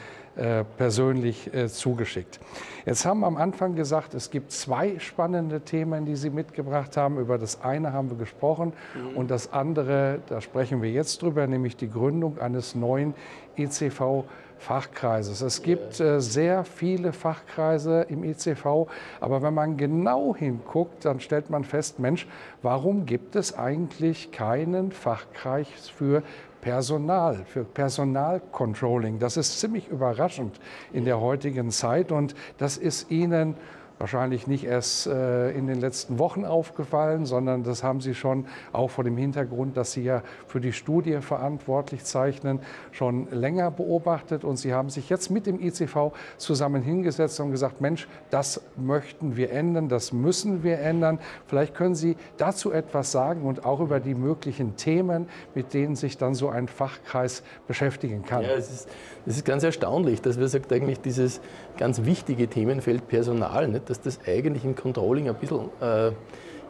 persönlich 0.78 1.54
äh, 1.54 1.68
zugeschickt. 1.68 2.40
Jetzt 2.86 3.06
haben 3.06 3.22
wir 3.22 3.28
am 3.28 3.38
Anfang 3.38 3.76
gesagt, 3.76 4.14
es 4.14 4.30
gibt 4.30 4.52
zwei 4.52 5.00
spannende 5.00 5.62
Themen, 5.62 6.06
die 6.06 6.16
Sie 6.16 6.30
mitgebracht 6.30 6.96
haben. 6.96 7.18
Über 7.20 7.38
das 7.38 7.62
eine 7.62 7.92
haben 7.92 8.10
wir 8.10 8.18
gesprochen 8.18 8.74
mhm. 8.94 9.18
und 9.18 9.32
das 9.32 9.52
andere, 9.52 10.20
da 10.28 10.40
sprechen 10.40 10.82
wir 10.82 10.92
jetzt 10.92 11.22
drüber, 11.22 11.48
nämlich 11.48 11.76
die 11.76 11.90
Gründung 11.90 12.40
eines 12.40 12.76
neuen 12.76 13.14
ECV. 13.58 14.26
Fachkreises. 14.60 15.42
Es 15.42 15.62
gibt 15.62 16.00
äh, 16.00 16.20
sehr 16.20 16.64
viele 16.64 17.14
Fachkreise 17.14 18.06
im 18.10 18.24
ECV, 18.24 18.88
aber 19.20 19.42
wenn 19.42 19.54
man 19.54 19.78
genau 19.78 20.36
hinguckt, 20.36 21.06
dann 21.06 21.20
stellt 21.20 21.50
man 21.50 21.64
fest, 21.64 22.00
Mensch, 22.00 22.28
warum 22.62 23.06
gibt 23.06 23.36
es 23.36 23.58
eigentlich 23.58 24.32
keinen 24.32 24.92
Fachkreis 24.92 25.90
für 25.96 26.24
Personal, 26.68 27.46
für 27.46 27.64
Personalcontrolling. 27.64 29.20
Das 29.20 29.38
ist 29.38 29.62
ziemlich 29.62 29.88
überraschend 29.88 30.60
in 30.92 31.06
der 31.06 31.22
heutigen 31.22 31.72
Zeit 31.72 32.12
und 32.12 32.36
das 32.58 32.76
ist 32.76 33.10
Ihnen 33.10 33.56
wahrscheinlich 34.00 34.48
nicht 34.48 34.64
erst 34.64 35.08
äh, 35.08 35.52
in 35.52 35.68
den 35.68 35.80
letzten 35.80 36.20
Wochen 36.20 36.46
aufgefallen, 36.46 37.26
sondern 37.26 37.64
das 37.64 37.84
haben 37.84 38.02
Sie 38.02 38.14
schon 38.14 38.46
auch 38.72 38.90
vor 38.90 39.04
dem 39.04 39.18
Hintergrund, 39.18 39.78
dass 39.78 39.94
Sie 39.94 40.04
ja 40.04 40.22
für 40.48 40.60
die 40.60 40.74
Studie 40.74 41.20
verantwortlich 41.22 42.04
zeichnen, 42.04 42.60
schon 42.92 43.28
länger 43.32 43.72
beobachtet. 43.72 44.44
Und 44.44 44.58
Sie 44.58 44.74
haben 44.74 44.90
sich 44.90 45.10
jetzt 45.10 45.32
mit 45.32 45.46
dem 45.46 45.60
ICV 45.60 46.12
zusammen 46.38 46.84
hingesetzt 46.84 47.40
und 47.40 47.52
gesagt, 47.52 47.82
Mensch, 47.82 48.08
das 48.30 48.62
möchten 48.76 49.36
wir 49.36 49.52
ändern, 49.52 49.90
das 49.90 50.12
müssen 50.12 50.64
wir 50.64 50.80
ändern. 50.80 51.20
Vielleicht 51.48 51.74
können 51.74 51.96
Sie 51.96 52.18
dazu 52.38 52.72
etwas 52.72 53.12
sagen 53.12 53.44
und 53.44 53.66
auch 53.66 53.80
über 53.80 54.00
die 54.00 54.16
möglichen 54.16 54.76
Themen, 54.76 55.28
mit 55.56 55.74
denen 55.74 55.96
sich 55.96 56.18
dann 56.18 56.36
so 56.36 56.50
ein 56.50 56.68
Fachkreis 56.68 57.44
beschäftigen 57.68 58.24
kann. 58.24 58.44
Ja, 58.44 58.52
es 58.52 58.70
ist, 58.70 58.90
es 59.26 59.38
ist 59.38 59.46
ganz 59.46 59.64
erstaunlich, 59.64 60.22
dass 60.22 60.40
wir 60.40 60.48
sagt 60.48 60.72
eigentlich 60.72 61.00
dieses 61.00 61.42
ganz 61.78 62.04
wichtige 62.04 62.48
Themenfeld 62.48 63.08
Personal, 63.08 63.68
nicht? 63.68 63.87
Dass 63.88 64.02
das 64.02 64.20
eigentlich 64.28 64.66
im 64.66 64.76
Controlling 64.76 65.30
ein 65.30 65.36
bisschen 65.36 65.70
äh, 65.82 66.12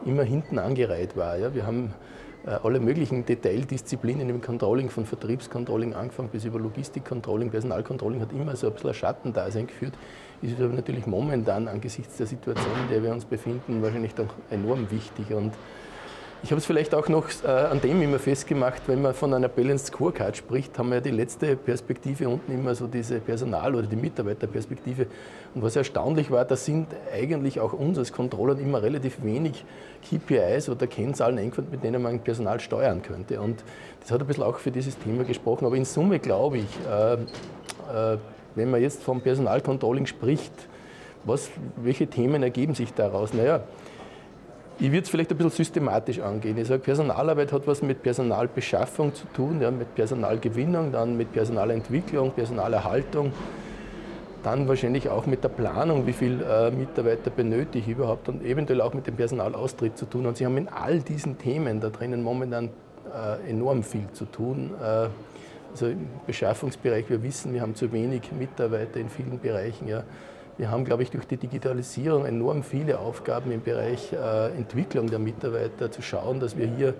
immer 0.04 0.22
hinten 0.22 0.58
angereiht 0.58 1.16
war. 1.16 1.36
Ja? 1.36 1.54
Wir 1.54 1.66
haben 1.66 1.94
äh, 2.46 2.50
alle 2.62 2.80
möglichen 2.80 3.26
Detaildisziplinen 3.26 4.28
im 4.28 4.40
Controlling, 4.40 4.90
von 4.90 5.04
Vertriebscontrolling 5.04 5.94
angefangen 5.94 6.28
bis 6.28 6.44
über 6.44 6.58
Logistikcontrolling, 6.58 7.50
Personalcontrolling, 7.50 8.20
hat 8.20 8.32
immer 8.32 8.56
so 8.56 8.68
ein 8.68 8.72
bisschen 8.72 8.90
ein 8.90 8.94
Schattendasein 8.94 9.66
geführt. 9.66 9.94
Ist 10.40 10.60
aber 10.60 10.72
natürlich 10.72 11.06
momentan 11.06 11.66
angesichts 11.66 12.16
der 12.16 12.26
Situation, 12.26 12.72
in 12.84 12.94
der 12.94 13.02
wir 13.02 13.12
uns 13.12 13.24
befinden, 13.24 13.82
wahrscheinlich 13.82 14.14
doch 14.14 14.32
enorm 14.50 14.88
wichtig. 14.90 15.34
Und 15.34 15.52
Ich 16.40 16.52
habe 16.52 16.58
es 16.60 16.66
vielleicht 16.66 16.94
auch 16.94 17.08
noch 17.08 17.24
äh, 17.42 17.48
an 17.48 17.80
dem 17.80 18.00
immer 18.00 18.20
festgemacht, 18.20 18.82
wenn 18.86 19.02
man 19.02 19.12
von 19.12 19.34
einer 19.34 19.48
Balanced 19.48 19.88
Scorecard 19.88 20.36
spricht, 20.36 20.78
haben 20.78 20.90
wir 20.90 20.96
ja 20.96 21.00
die 21.00 21.10
letzte 21.10 21.56
Perspektive 21.56 22.28
unten 22.28 22.52
immer 22.52 22.76
so 22.76 22.86
diese 22.86 23.18
Personal- 23.18 23.74
oder 23.74 23.88
die 23.88 23.96
Mitarbeiterperspektive. 23.96 25.08
Und 25.56 25.62
was 25.62 25.74
erstaunlich 25.74 26.30
war, 26.30 26.44
da 26.44 26.54
sind 26.54 26.86
eigentlich 27.12 27.58
auch 27.58 27.72
uns 27.72 27.98
als 27.98 28.12
Controllern 28.12 28.60
immer 28.60 28.80
relativ 28.80 29.20
wenig 29.24 29.64
KPIs 30.08 30.68
oder 30.68 30.86
Kennzahlen 30.86 31.38
eingeführt, 31.38 31.72
mit 31.72 31.82
denen 31.82 32.00
man 32.00 32.20
Personal 32.20 32.60
steuern 32.60 33.02
könnte. 33.02 33.40
Und 33.40 33.64
das 34.00 34.12
hat 34.12 34.20
ein 34.20 34.26
bisschen 34.28 34.44
auch 34.44 34.58
für 34.58 34.70
dieses 34.70 34.96
Thema 34.96 35.24
gesprochen. 35.24 35.66
Aber 35.66 35.74
in 35.74 35.84
Summe 35.84 36.20
glaube 36.20 36.58
ich, 36.58 36.68
äh, 36.88 37.14
äh, 37.14 38.18
wenn 38.54 38.70
man 38.70 38.80
jetzt 38.80 39.02
vom 39.02 39.20
Personalcontrolling 39.22 40.06
spricht, 40.06 40.52
was, 41.24 41.50
welche 41.76 42.06
Themen 42.06 42.44
ergeben 42.44 42.76
sich 42.76 42.94
daraus? 42.94 43.34
Naja, 43.34 43.64
ich 44.80 44.92
würde 44.92 45.02
es 45.02 45.08
vielleicht 45.08 45.30
ein 45.30 45.36
bisschen 45.36 45.50
systematisch 45.50 46.20
angehen. 46.20 46.56
Ich 46.56 46.68
sage, 46.68 46.80
Personalarbeit 46.80 47.52
hat 47.52 47.66
was 47.66 47.82
mit 47.82 48.02
Personalbeschaffung 48.02 49.12
zu 49.14 49.26
tun, 49.34 49.60
ja, 49.60 49.70
mit 49.70 49.94
Personalgewinnung, 49.94 50.92
dann 50.92 51.16
mit 51.16 51.32
Personalentwicklung, 51.32 52.30
Personalerhaltung, 52.30 53.32
dann 54.44 54.68
wahrscheinlich 54.68 55.08
auch 55.08 55.26
mit 55.26 55.42
der 55.42 55.48
Planung, 55.48 56.06
wie 56.06 56.12
viele 56.12 56.44
äh, 56.44 56.70
Mitarbeiter 56.70 57.30
benötige 57.30 57.78
ich 57.80 57.88
überhaupt 57.88 58.28
und 58.28 58.44
eventuell 58.44 58.80
auch 58.80 58.94
mit 58.94 59.06
dem 59.06 59.16
Personalaustritt 59.16 59.98
zu 59.98 60.06
tun. 60.06 60.26
Und 60.26 60.36
Sie 60.36 60.46
haben 60.46 60.56
in 60.56 60.68
all 60.68 61.00
diesen 61.00 61.38
Themen 61.38 61.80
da 61.80 61.90
drinnen 61.90 62.22
momentan 62.22 62.70
äh, 63.12 63.50
enorm 63.50 63.82
viel 63.82 64.06
zu 64.12 64.26
tun. 64.26 64.70
Äh, 64.80 65.08
also 65.70 65.88
im 65.88 66.08
Beschaffungsbereich, 66.26 67.10
wir 67.10 67.22
wissen, 67.22 67.52
wir 67.52 67.62
haben 67.62 67.74
zu 67.74 67.92
wenig 67.92 68.30
Mitarbeiter 68.32 69.00
in 69.00 69.08
vielen 69.08 69.38
Bereichen. 69.40 69.88
Ja. 69.88 70.04
Wir 70.58 70.72
haben, 70.72 70.84
glaube 70.84 71.04
ich, 71.04 71.10
durch 71.10 71.24
die 71.24 71.36
Digitalisierung 71.36 72.26
enorm 72.26 72.64
viele 72.64 72.98
Aufgaben 72.98 73.52
im 73.52 73.62
Bereich 73.62 74.12
äh, 74.12 74.48
Entwicklung 74.56 75.08
der 75.08 75.20
Mitarbeiter, 75.20 75.92
zu 75.92 76.02
schauen, 76.02 76.40
dass 76.40 76.58
wir 76.58 76.66
hier 76.66 76.94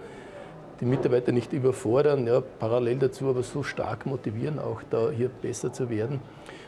die 0.81 0.85
Mitarbeiter 0.85 1.33
nicht 1.33 1.53
überfordern, 1.53 2.25
ja, 2.25 2.41
parallel 2.41 2.99
dazu 2.99 3.29
aber 3.29 3.43
so 3.43 3.65
stark 3.65 4.07
motivieren, 4.07 4.61
auch 4.61 4.83
da 4.89 5.11
hier 5.11 5.29
besser 5.29 5.73
zu 5.73 5.91
werden. 5.91 6.21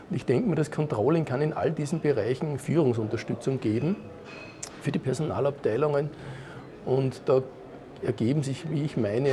Und 0.09 0.15
ich 0.17 0.25
denke 0.25 0.49
mir, 0.49 0.55
das 0.55 0.69
Controlling 0.69 1.23
kann 1.23 1.41
in 1.41 1.53
all 1.53 1.71
diesen 1.71 2.01
Bereichen 2.01 2.59
Führungsunterstützung 2.59 3.61
geben 3.61 3.95
für 4.81 4.91
die 4.91 4.99
Personalabteilungen. 4.99 6.09
Und 6.85 7.21
da 7.25 7.41
ergeben 8.03 8.43
sich, 8.43 8.69
wie 8.69 8.83
ich 8.83 8.97
meine, 8.97 9.29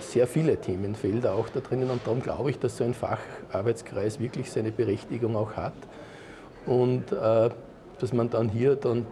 sehr 0.00 0.26
viele 0.26 0.58
Themenfelder 0.58 1.32
auch 1.32 1.48
da 1.48 1.60
drinnen. 1.60 1.88
Und 1.88 2.06
darum 2.06 2.20
glaube 2.20 2.50
ich, 2.50 2.58
dass 2.58 2.76
so 2.76 2.84
ein 2.84 2.92
Facharbeitskreis 2.92 4.20
wirklich 4.20 4.50
seine 4.50 4.70
Berechtigung 4.70 5.34
auch 5.34 5.54
hat 5.54 5.72
und 6.70 7.10
äh, 7.10 7.50
dass 7.98 8.12
man 8.12 8.30
dann 8.30 8.48
hier 8.48 8.76
dann, 8.76 9.04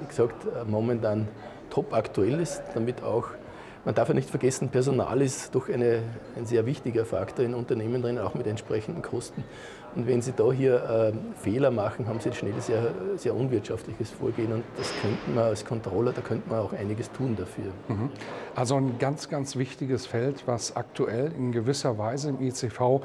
wie 0.00 0.06
gesagt, 0.06 0.46
äh, 0.46 0.64
momentan 0.66 1.28
top 1.68 1.92
aktuell 1.92 2.40
ist, 2.40 2.62
damit 2.72 3.02
auch, 3.02 3.26
man 3.84 3.94
darf 3.94 4.08
ja 4.08 4.14
nicht 4.14 4.30
vergessen, 4.30 4.70
Personal 4.70 5.20
ist 5.20 5.54
doch 5.54 5.68
eine, 5.68 6.00
ein 6.34 6.46
sehr 6.46 6.64
wichtiger 6.64 7.04
Faktor 7.04 7.44
in 7.44 7.54
Unternehmen 7.54 8.00
drin, 8.00 8.18
auch 8.18 8.32
mit 8.32 8.46
entsprechenden 8.46 9.02
Kosten. 9.02 9.44
Und 9.94 10.06
wenn 10.06 10.22
Sie 10.22 10.32
da 10.32 10.50
hier 10.50 11.12
äh, 11.12 11.12
Fehler 11.38 11.70
machen, 11.70 12.06
haben 12.06 12.20
Sie 12.20 12.32
schnell 12.32 12.58
sehr, 12.60 12.90
sehr 13.16 13.34
unwirtschaftliches 13.34 14.10
Vorgehen 14.10 14.52
und 14.52 14.64
das 14.78 14.90
könnten 15.02 15.34
wir 15.34 15.44
als 15.44 15.66
Controller, 15.66 16.12
da 16.12 16.22
könnte 16.22 16.48
man 16.48 16.60
auch 16.60 16.72
einiges 16.72 17.12
tun 17.12 17.36
dafür. 17.36 17.70
Mhm. 17.88 18.08
Also 18.54 18.76
ein 18.76 18.98
ganz, 18.98 19.28
ganz 19.28 19.56
wichtiges 19.56 20.06
Feld, 20.06 20.44
was 20.46 20.74
aktuell 20.74 21.32
in 21.36 21.52
gewisser 21.52 21.98
Weise 21.98 22.30
im 22.30 22.40
ICV 22.40 23.02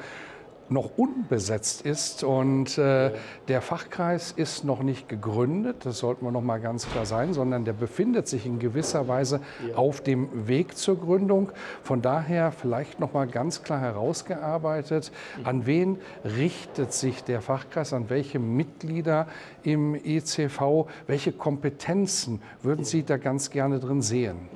noch 0.70 0.98
unbesetzt 0.98 1.82
ist 1.82 2.24
und 2.24 2.77
äh, 2.77 3.12
der 3.48 3.62
Fachkreis 3.62 4.32
ist 4.32 4.63
noch 4.63 4.82
nicht 4.82 5.10
gegründet, 5.10 5.86
das 5.86 6.00
sollten 6.00 6.25
wir 6.25 6.32
noch 6.32 6.41
mal 6.41 6.60
ganz 6.60 6.88
klar 6.88 7.05
sein, 7.05 7.34
sondern 7.34 7.65
der 7.65 7.74
befindet 7.74 8.27
sich 8.27 8.46
in 8.46 8.60
gewisser 8.60 9.08
Weise 9.08 9.41
ja. 9.67 9.75
auf 9.75 10.01
dem 10.01 10.48
Weg 10.48 10.77
zur 10.77 11.00
Gründung. 11.00 11.51
Von 11.84 12.01
daher 12.01 12.51
vielleicht 12.51 13.00
noch 13.00 13.13
mal 13.13 13.27
ganz 13.27 13.63
klar 13.63 13.79
herausgearbeitet, 13.79 15.12
an 15.43 15.65
wen 15.65 15.98
richtet 16.24 16.93
sich 16.93 17.24
der 17.24 17.41
Fachkreis, 17.41 17.93
an 17.93 18.10
welche 18.10 18.39
Mitglieder 18.39 19.27
im 19.63 19.96
ECV, 19.96 20.88
welche 21.08 21.32
Kompetenzen 21.32 22.41
würden 22.62 22.86
Sie 22.86 23.03
da 23.03 23.17
ganz 23.17 23.50
gerne 23.50 23.79
drin 23.79 24.01
sehen? 24.01 24.50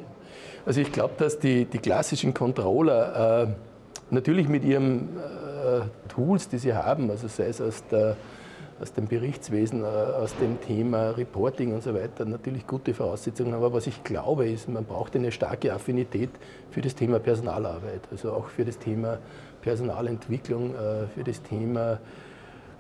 Also 0.66 0.82
ich 0.82 0.92
glaube, 0.92 1.14
dass 1.18 1.40
die, 1.40 1.66
die 1.66 1.78
klassischen 1.78 2.34
Controller 2.34 3.44
äh, 3.44 3.48
natürlich 4.10 4.50
mit 4.50 4.66
ihrem 4.66 5.18
äh, 5.18 5.47
Tools, 6.08 6.50
die 6.50 6.58
sie 6.58 6.74
haben, 6.74 7.10
also 7.10 7.28
sei 7.28 7.48
es 7.48 7.62
aus, 7.62 7.84
der, 7.92 8.16
aus 8.80 8.94
dem 8.94 9.08
Berichtswesen, 9.08 9.84
äh, 9.84 9.88
aus 9.88 10.36
dem 10.38 10.60
Thema 10.62 11.12
Reporting 11.12 11.74
und 11.74 11.84
so 11.84 11.94
weiter, 11.94 12.26
natürlich 12.26 12.68
gute 12.68 12.94
Voraussetzungen. 12.94 13.54
Aber 13.54 13.74
was 13.74 13.88
ich 13.88 14.04
glaube, 14.04 14.50
ist, 14.50 14.70
man 14.70 14.86
braucht 14.86 15.16
eine 15.16 15.32
starke 15.32 15.74
Affinität 15.74 16.30
für 16.72 16.82
das 16.82 16.96
Thema 16.96 17.20
Personalarbeit, 17.20 18.02
also 18.12 18.32
auch 18.32 18.48
für 18.48 18.66
das 18.66 18.78
Thema 18.80 19.18
Personalentwicklung, 19.62 20.76
äh, 20.76 21.08
für 21.08 21.24
das 21.24 21.42
Thema 21.42 22.00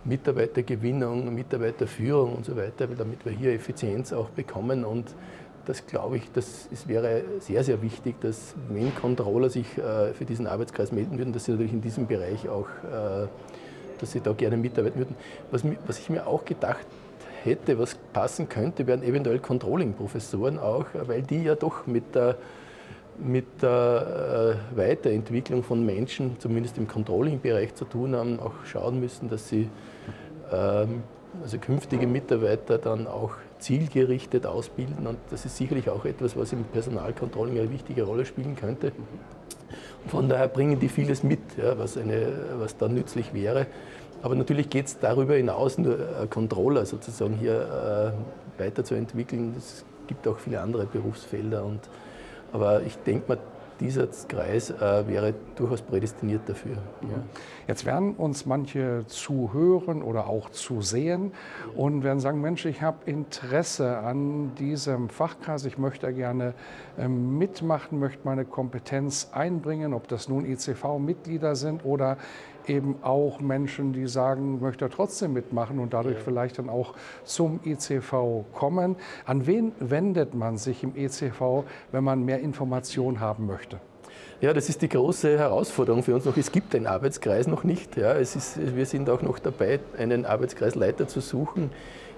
Mitarbeitergewinnung, 0.07 1.33
Mitarbeiterführung 1.33 2.35
und 2.35 2.45
so 2.45 2.55
weiter, 2.55 2.87
damit 2.87 3.25
wir 3.25 3.33
hier 3.33 3.51
Effizienz 3.53 4.13
auch 4.13 4.29
bekommen 4.29 4.85
und 4.85 5.13
das 5.67 5.85
glaube 5.85 6.17
ich, 6.17 6.31
das 6.31 6.69
es 6.71 6.87
wäre 6.87 7.23
sehr, 7.39 7.63
sehr 7.63 7.81
wichtig, 7.81 8.19
dass 8.21 8.55
wenn 8.69 8.95
Controller 8.95 9.49
sich 9.49 9.77
äh, 9.77 10.13
für 10.13 10.23
diesen 10.23 10.47
Arbeitskreis 10.47 10.93
melden 10.93 11.17
würden, 11.17 11.33
dass 11.33 11.45
sie 11.45 11.51
natürlich 11.51 11.73
in 11.73 11.81
diesem 11.81 12.07
Bereich 12.07 12.47
auch, 12.47 12.67
äh, 12.85 13.27
dass 13.99 14.13
sie 14.13 14.21
da 14.21 14.31
gerne 14.31 14.55
mitarbeiten 14.55 14.97
würden. 14.97 15.15
Was, 15.51 15.63
was 15.85 15.99
ich 15.99 16.09
mir 16.09 16.25
auch 16.25 16.45
gedacht 16.45 16.87
hätte, 17.43 17.77
was 17.77 17.95
passen 18.13 18.47
könnte, 18.47 18.87
wären 18.87 19.03
eventuell 19.03 19.39
Controlling-Professoren 19.39 20.57
auch, 20.57 20.85
weil 21.05 21.21
die 21.21 21.43
ja 21.43 21.55
doch 21.55 21.85
mit 21.85 22.15
der, 22.15 22.37
mit 23.19 23.61
der 23.61 24.55
äh, 24.73 24.77
Weiterentwicklung 24.77 25.63
von 25.63 25.85
Menschen, 25.85 26.39
zumindest 26.39 26.77
im 26.77 26.87
Controlling-Bereich 26.87 27.75
zu 27.75 27.83
tun 27.83 28.15
haben, 28.15 28.39
auch 28.39 28.53
schauen 28.63 29.01
müssen, 29.01 29.29
dass 29.29 29.49
sie 29.49 29.69
ähm, 30.49 31.03
also 31.43 31.57
künftige 31.57 32.07
Mitarbeiter 32.07 32.77
dann 32.77 33.05
auch 33.05 33.31
zielgerichtet 33.59 34.45
ausbilden. 34.45 35.07
Und 35.07 35.17
das 35.29 35.45
ist 35.45 35.57
sicherlich 35.57 35.89
auch 35.89 36.05
etwas, 36.05 36.37
was 36.37 36.53
im 36.53 36.63
Personalcontrolling 36.63 37.59
eine 37.59 37.71
wichtige 37.71 38.03
Rolle 38.03 38.25
spielen 38.25 38.55
könnte. 38.55 38.91
Von 40.07 40.29
daher 40.29 40.47
bringen 40.47 40.79
die 40.79 40.89
vieles 40.89 41.23
mit, 41.23 41.39
ja, 41.57 41.77
was, 41.77 41.97
eine, 41.97 42.31
was 42.59 42.77
dann 42.77 42.93
nützlich 42.93 43.33
wäre. 43.33 43.67
Aber 44.21 44.35
natürlich 44.35 44.69
geht 44.69 44.87
es 44.87 44.99
darüber 44.99 45.35
hinaus, 45.35 45.77
nur 45.77 45.97
Controller 46.29 46.85
sozusagen 46.85 47.35
hier 47.35 48.13
äh, 48.57 48.61
weiterzuentwickeln. 48.61 49.53
Es 49.57 49.85
gibt 50.07 50.27
auch 50.27 50.39
viele 50.39 50.61
andere 50.61 50.85
Berufsfelder. 50.85 51.63
Und, 51.63 51.81
aber 52.51 52.81
ich 52.81 52.97
denke 52.99 53.27
mal, 53.27 53.37
dieser 53.79 54.07
Kreis 54.27 54.71
äh, 54.71 55.07
wäre 55.07 55.33
durchaus 55.55 55.81
prädestiniert 55.81 56.41
dafür. 56.47 56.77
Ja. 57.01 57.23
Jetzt 57.67 57.85
werden 57.85 58.15
uns 58.15 58.45
manche 58.45 59.05
zuhören 59.07 60.01
oder 60.01 60.27
auch 60.27 60.49
zusehen 60.49 61.31
und 61.75 62.03
werden 62.03 62.19
sagen, 62.19 62.41
Mensch, 62.41 62.65
ich 62.65 62.81
habe 62.81 62.97
Interesse 63.05 63.97
an 63.97 64.55
diesem 64.55 65.09
Fachkreis, 65.09 65.65
ich 65.65 65.77
möchte 65.77 66.11
gerne 66.13 66.53
äh, 66.97 67.07
mitmachen, 67.07 67.99
möchte 67.99 68.21
meine 68.23 68.45
Kompetenz 68.45 69.29
einbringen, 69.31 69.93
ob 69.93 70.07
das 70.07 70.29
nun 70.29 70.45
ICV-Mitglieder 70.45 71.55
sind 71.55 71.85
oder 71.85 72.17
eben 72.69 72.95
auch 73.01 73.39
Menschen, 73.39 73.93
die 73.93 74.07
sagen, 74.07 74.59
möchte 74.61 74.89
trotzdem 74.89 75.33
mitmachen 75.33 75.79
und 75.79 75.93
dadurch 75.93 76.17
vielleicht 76.17 76.59
dann 76.59 76.69
auch 76.69 76.93
zum 77.23 77.59
ECV 77.63 78.45
kommen. 78.53 78.95
An 79.25 79.47
wen 79.47 79.71
wendet 79.79 80.33
man 80.33 80.57
sich 80.57 80.83
im 80.83 80.95
ECV, 80.95 81.63
wenn 81.91 82.03
man 82.03 82.23
mehr 82.23 82.39
Informationen 82.39 83.19
haben 83.19 83.45
möchte? 83.45 83.79
Ja, 84.39 84.53
das 84.53 84.69
ist 84.69 84.83
die 84.83 84.89
große 84.89 85.37
Herausforderung 85.37 86.03
für 86.03 86.13
uns 86.13 86.25
noch. 86.25 86.37
Es 86.37 86.51
gibt 86.51 86.73
den 86.73 86.85
Arbeitskreis 86.85 87.47
noch 87.47 87.63
nicht. 87.63 87.97
Ja. 87.97 88.13
Es 88.13 88.35
ist, 88.35 88.75
wir 88.75 88.85
sind 88.85 89.09
auch 89.09 89.23
noch 89.23 89.39
dabei, 89.39 89.79
einen 89.97 90.25
Arbeitskreisleiter 90.25 91.07
zu 91.07 91.21
suchen. 91.21 91.71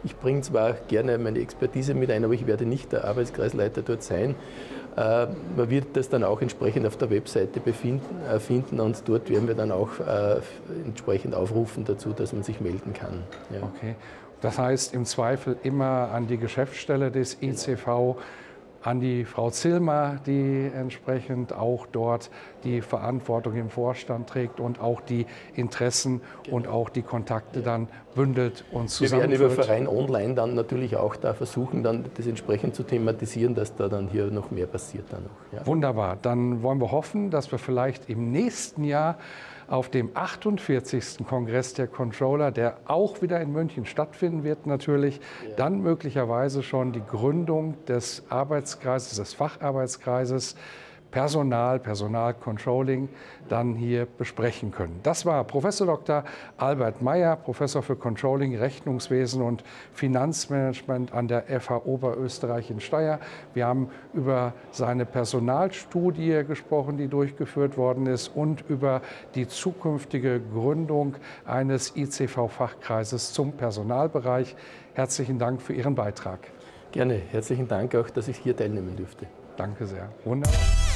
Ich 0.03 0.17
bringe 0.17 0.41
zwar 0.41 0.73
gerne 0.73 1.17
meine 1.17 1.39
Expertise 1.39 1.93
mit 1.93 2.11
ein, 2.11 2.23
aber 2.23 2.33
ich 2.33 2.45
werde 2.45 2.65
nicht 2.65 2.91
der 2.91 3.05
Arbeitskreisleiter 3.05 3.81
dort 3.81 4.03
sein. 4.03 4.35
Äh, 4.95 5.27
man 5.55 5.69
wird 5.69 5.95
das 5.95 6.09
dann 6.09 6.23
auch 6.23 6.41
entsprechend 6.41 6.85
auf 6.85 6.97
der 6.97 7.09
Webseite 7.09 7.59
befinden, 7.59 8.21
äh, 8.27 8.39
finden 8.39 8.79
und 8.79 9.01
dort 9.07 9.29
werden 9.29 9.47
wir 9.47 9.55
dann 9.55 9.71
auch 9.71 9.99
äh, 9.99 10.37
entsprechend 10.85 11.35
aufrufen 11.35 11.85
dazu, 11.85 12.11
dass 12.11 12.33
man 12.33 12.43
sich 12.43 12.59
melden 12.59 12.93
kann. 12.93 13.23
Ja. 13.51 13.63
Okay. 13.63 13.95
Das 14.41 14.57
heißt 14.57 14.93
im 14.93 15.05
Zweifel 15.05 15.57
immer 15.63 16.11
an 16.11 16.27
die 16.27 16.37
Geschäftsstelle 16.37 17.11
des 17.11 17.37
ICV 17.41 18.15
an 18.81 18.99
die 18.99 19.25
Frau 19.25 19.49
Zilmer, 19.49 20.19
die 20.25 20.71
entsprechend 20.73 21.53
auch 21.53 21.85
dort 21.85 22.29
die 22.63 22.81
Verantwortung 22.81 23.55
im 23.55 23.69
Vorstand 23.69 24.29
trägt 24.29 24.59
und 24.59 24.79
auch 24.79 25.01
die 25.01 25.25
Interessen 25.55 26.21
genau. 26.43 26.57
und 26.57 26.67
auch 26.67 26.89
die 26.89 27.01
Kontakte 27.01 27.61
dann 27.61 27.87
bündelt 28.15 28.65
und 28.71 28.89
zusammenführt. 28.89 29.31
Wir 29.31 29.39
werden 29.39 29.53
über 29.53 29.63
Verein 29.63 29.87
Online 29.87 30.33
dann 30.33 30.55
natürlich 30.55 30.95
auch 30.97 31.15
da 31.15 31.33
versuchen, 31.33 31.83
dann 31.83 32.05
das 32.15 32.27
entsprechend 32.27 32.75
zu 32.75 32.83
thematisieren, 32.83 33.55
dass 33.55 33.75
da 33.75 33.87
dann 33.87 34.07
hier 34.07 34.27
noch 34.27 34.51
mehr 34.51 34.67
passiert. 34.67 35.05
Dann 35.09 35.23
noch, 35.23 35.57
ja. 35.57 35.65
Wunderbar. 35.65 36.17
Dann 36.21 36.63
wollen 36.63 36.79
wir 36.79 36.91
hoffen, 36.91 37.29
dass 37.29 37.51
wir 37.51 37.59
vielleicht 37.59 38.09
im 38.09 38.31
nächsten 38.31 38.83
Jahr 38.83 39.17
auf 39.69 39.89
dem 39.89 40.09
48. 40.13 41.25
Kongress 41.27 41.73
der 41.73 41.87
Controller, 41.87 42.51
der 42.51 42.77
auch 42.85 43.21
wieder 43.21 43.39
in 43.39 43.51
München 43.51 43.85
stattfinden 43.85 44.43
wird 44.43 44.65
natürlich, 44.65 45.19
ja. 45.47 45.55
dann 45.55 45.81
möglicherweise 45.81 46.63
schon 46.63 46.91
die 46.91 47.03
Gründung 47.05 47.83
des 47.85 48.23
Arbeitskreises, 48.29 49.17
des 49.17 49.33
Facharbeitskreises 49.33 50.55
Personal, 51.11 51.79
Personalcontrolling 51.79 53.09
dann 53.47 53.75
hier 53.75 54.05
besprechen 54.05 54.71
können. 54.71 54.99
Das 55.03 55.25
war 55.25 55.43
Professor 55.43 55.87
Dr. 55.87 56.23
Albert 56.57 57.01
Meyer, 57.01 57.35
Professor 57.35 57.81
für 57.81 57.95
Controlling, 57.95 58.55
Rechnungswesen 58.55 59.41
und 59.41 59.63
Finanzmanagement 59.93 61.13
an 61.13 61.27
der 61.27 61.43
FH 61.59 61.85
Oberösterreich 61.85 62.69
in 62.69 62.79
Steyr. 62.79 63.19
Wir 63.53 63.65
haben 63.65 63.89
über 64.13 64.53
seine 64.71 65.05
Personalstudie 65.05 66.43
gesprochen, 66.47 66.97
die 66.97 67.07
durchgeführt 67.07 67.77
worden 67.77 68.05
ist 68.05 68.29
und 68.29 68.63
über 68.69 69.01
die 69.35 69.47
zukünftige 69.47 70.39
Gründung 70.39 71.15
eines 71.45 71.95
ICV-Fachkreises 71.95 73.33
zum 73.33 73.53
Personalbereich. 73.53 74.55
Herzlichen 74.93 75.39
Dank 75.39 75.61
für 75.61 75.73
Ihren 75.73 75.95
Beitrag. 75.95 76.39
Gerne. 76.91 77.15
Herzlichen 77.15 77.67
Dank 77.67 77.95
auch, 77.95 78.09
dass 78.09 78.27
ich 78.27 78.37
hier 78.37 78.55
teilnehmen 78.55 78.95
durfte. 78.95 79.27
Danke 79.55 79.85
sehr. 79.85 80.09
Wunderbar. 80.25 80.88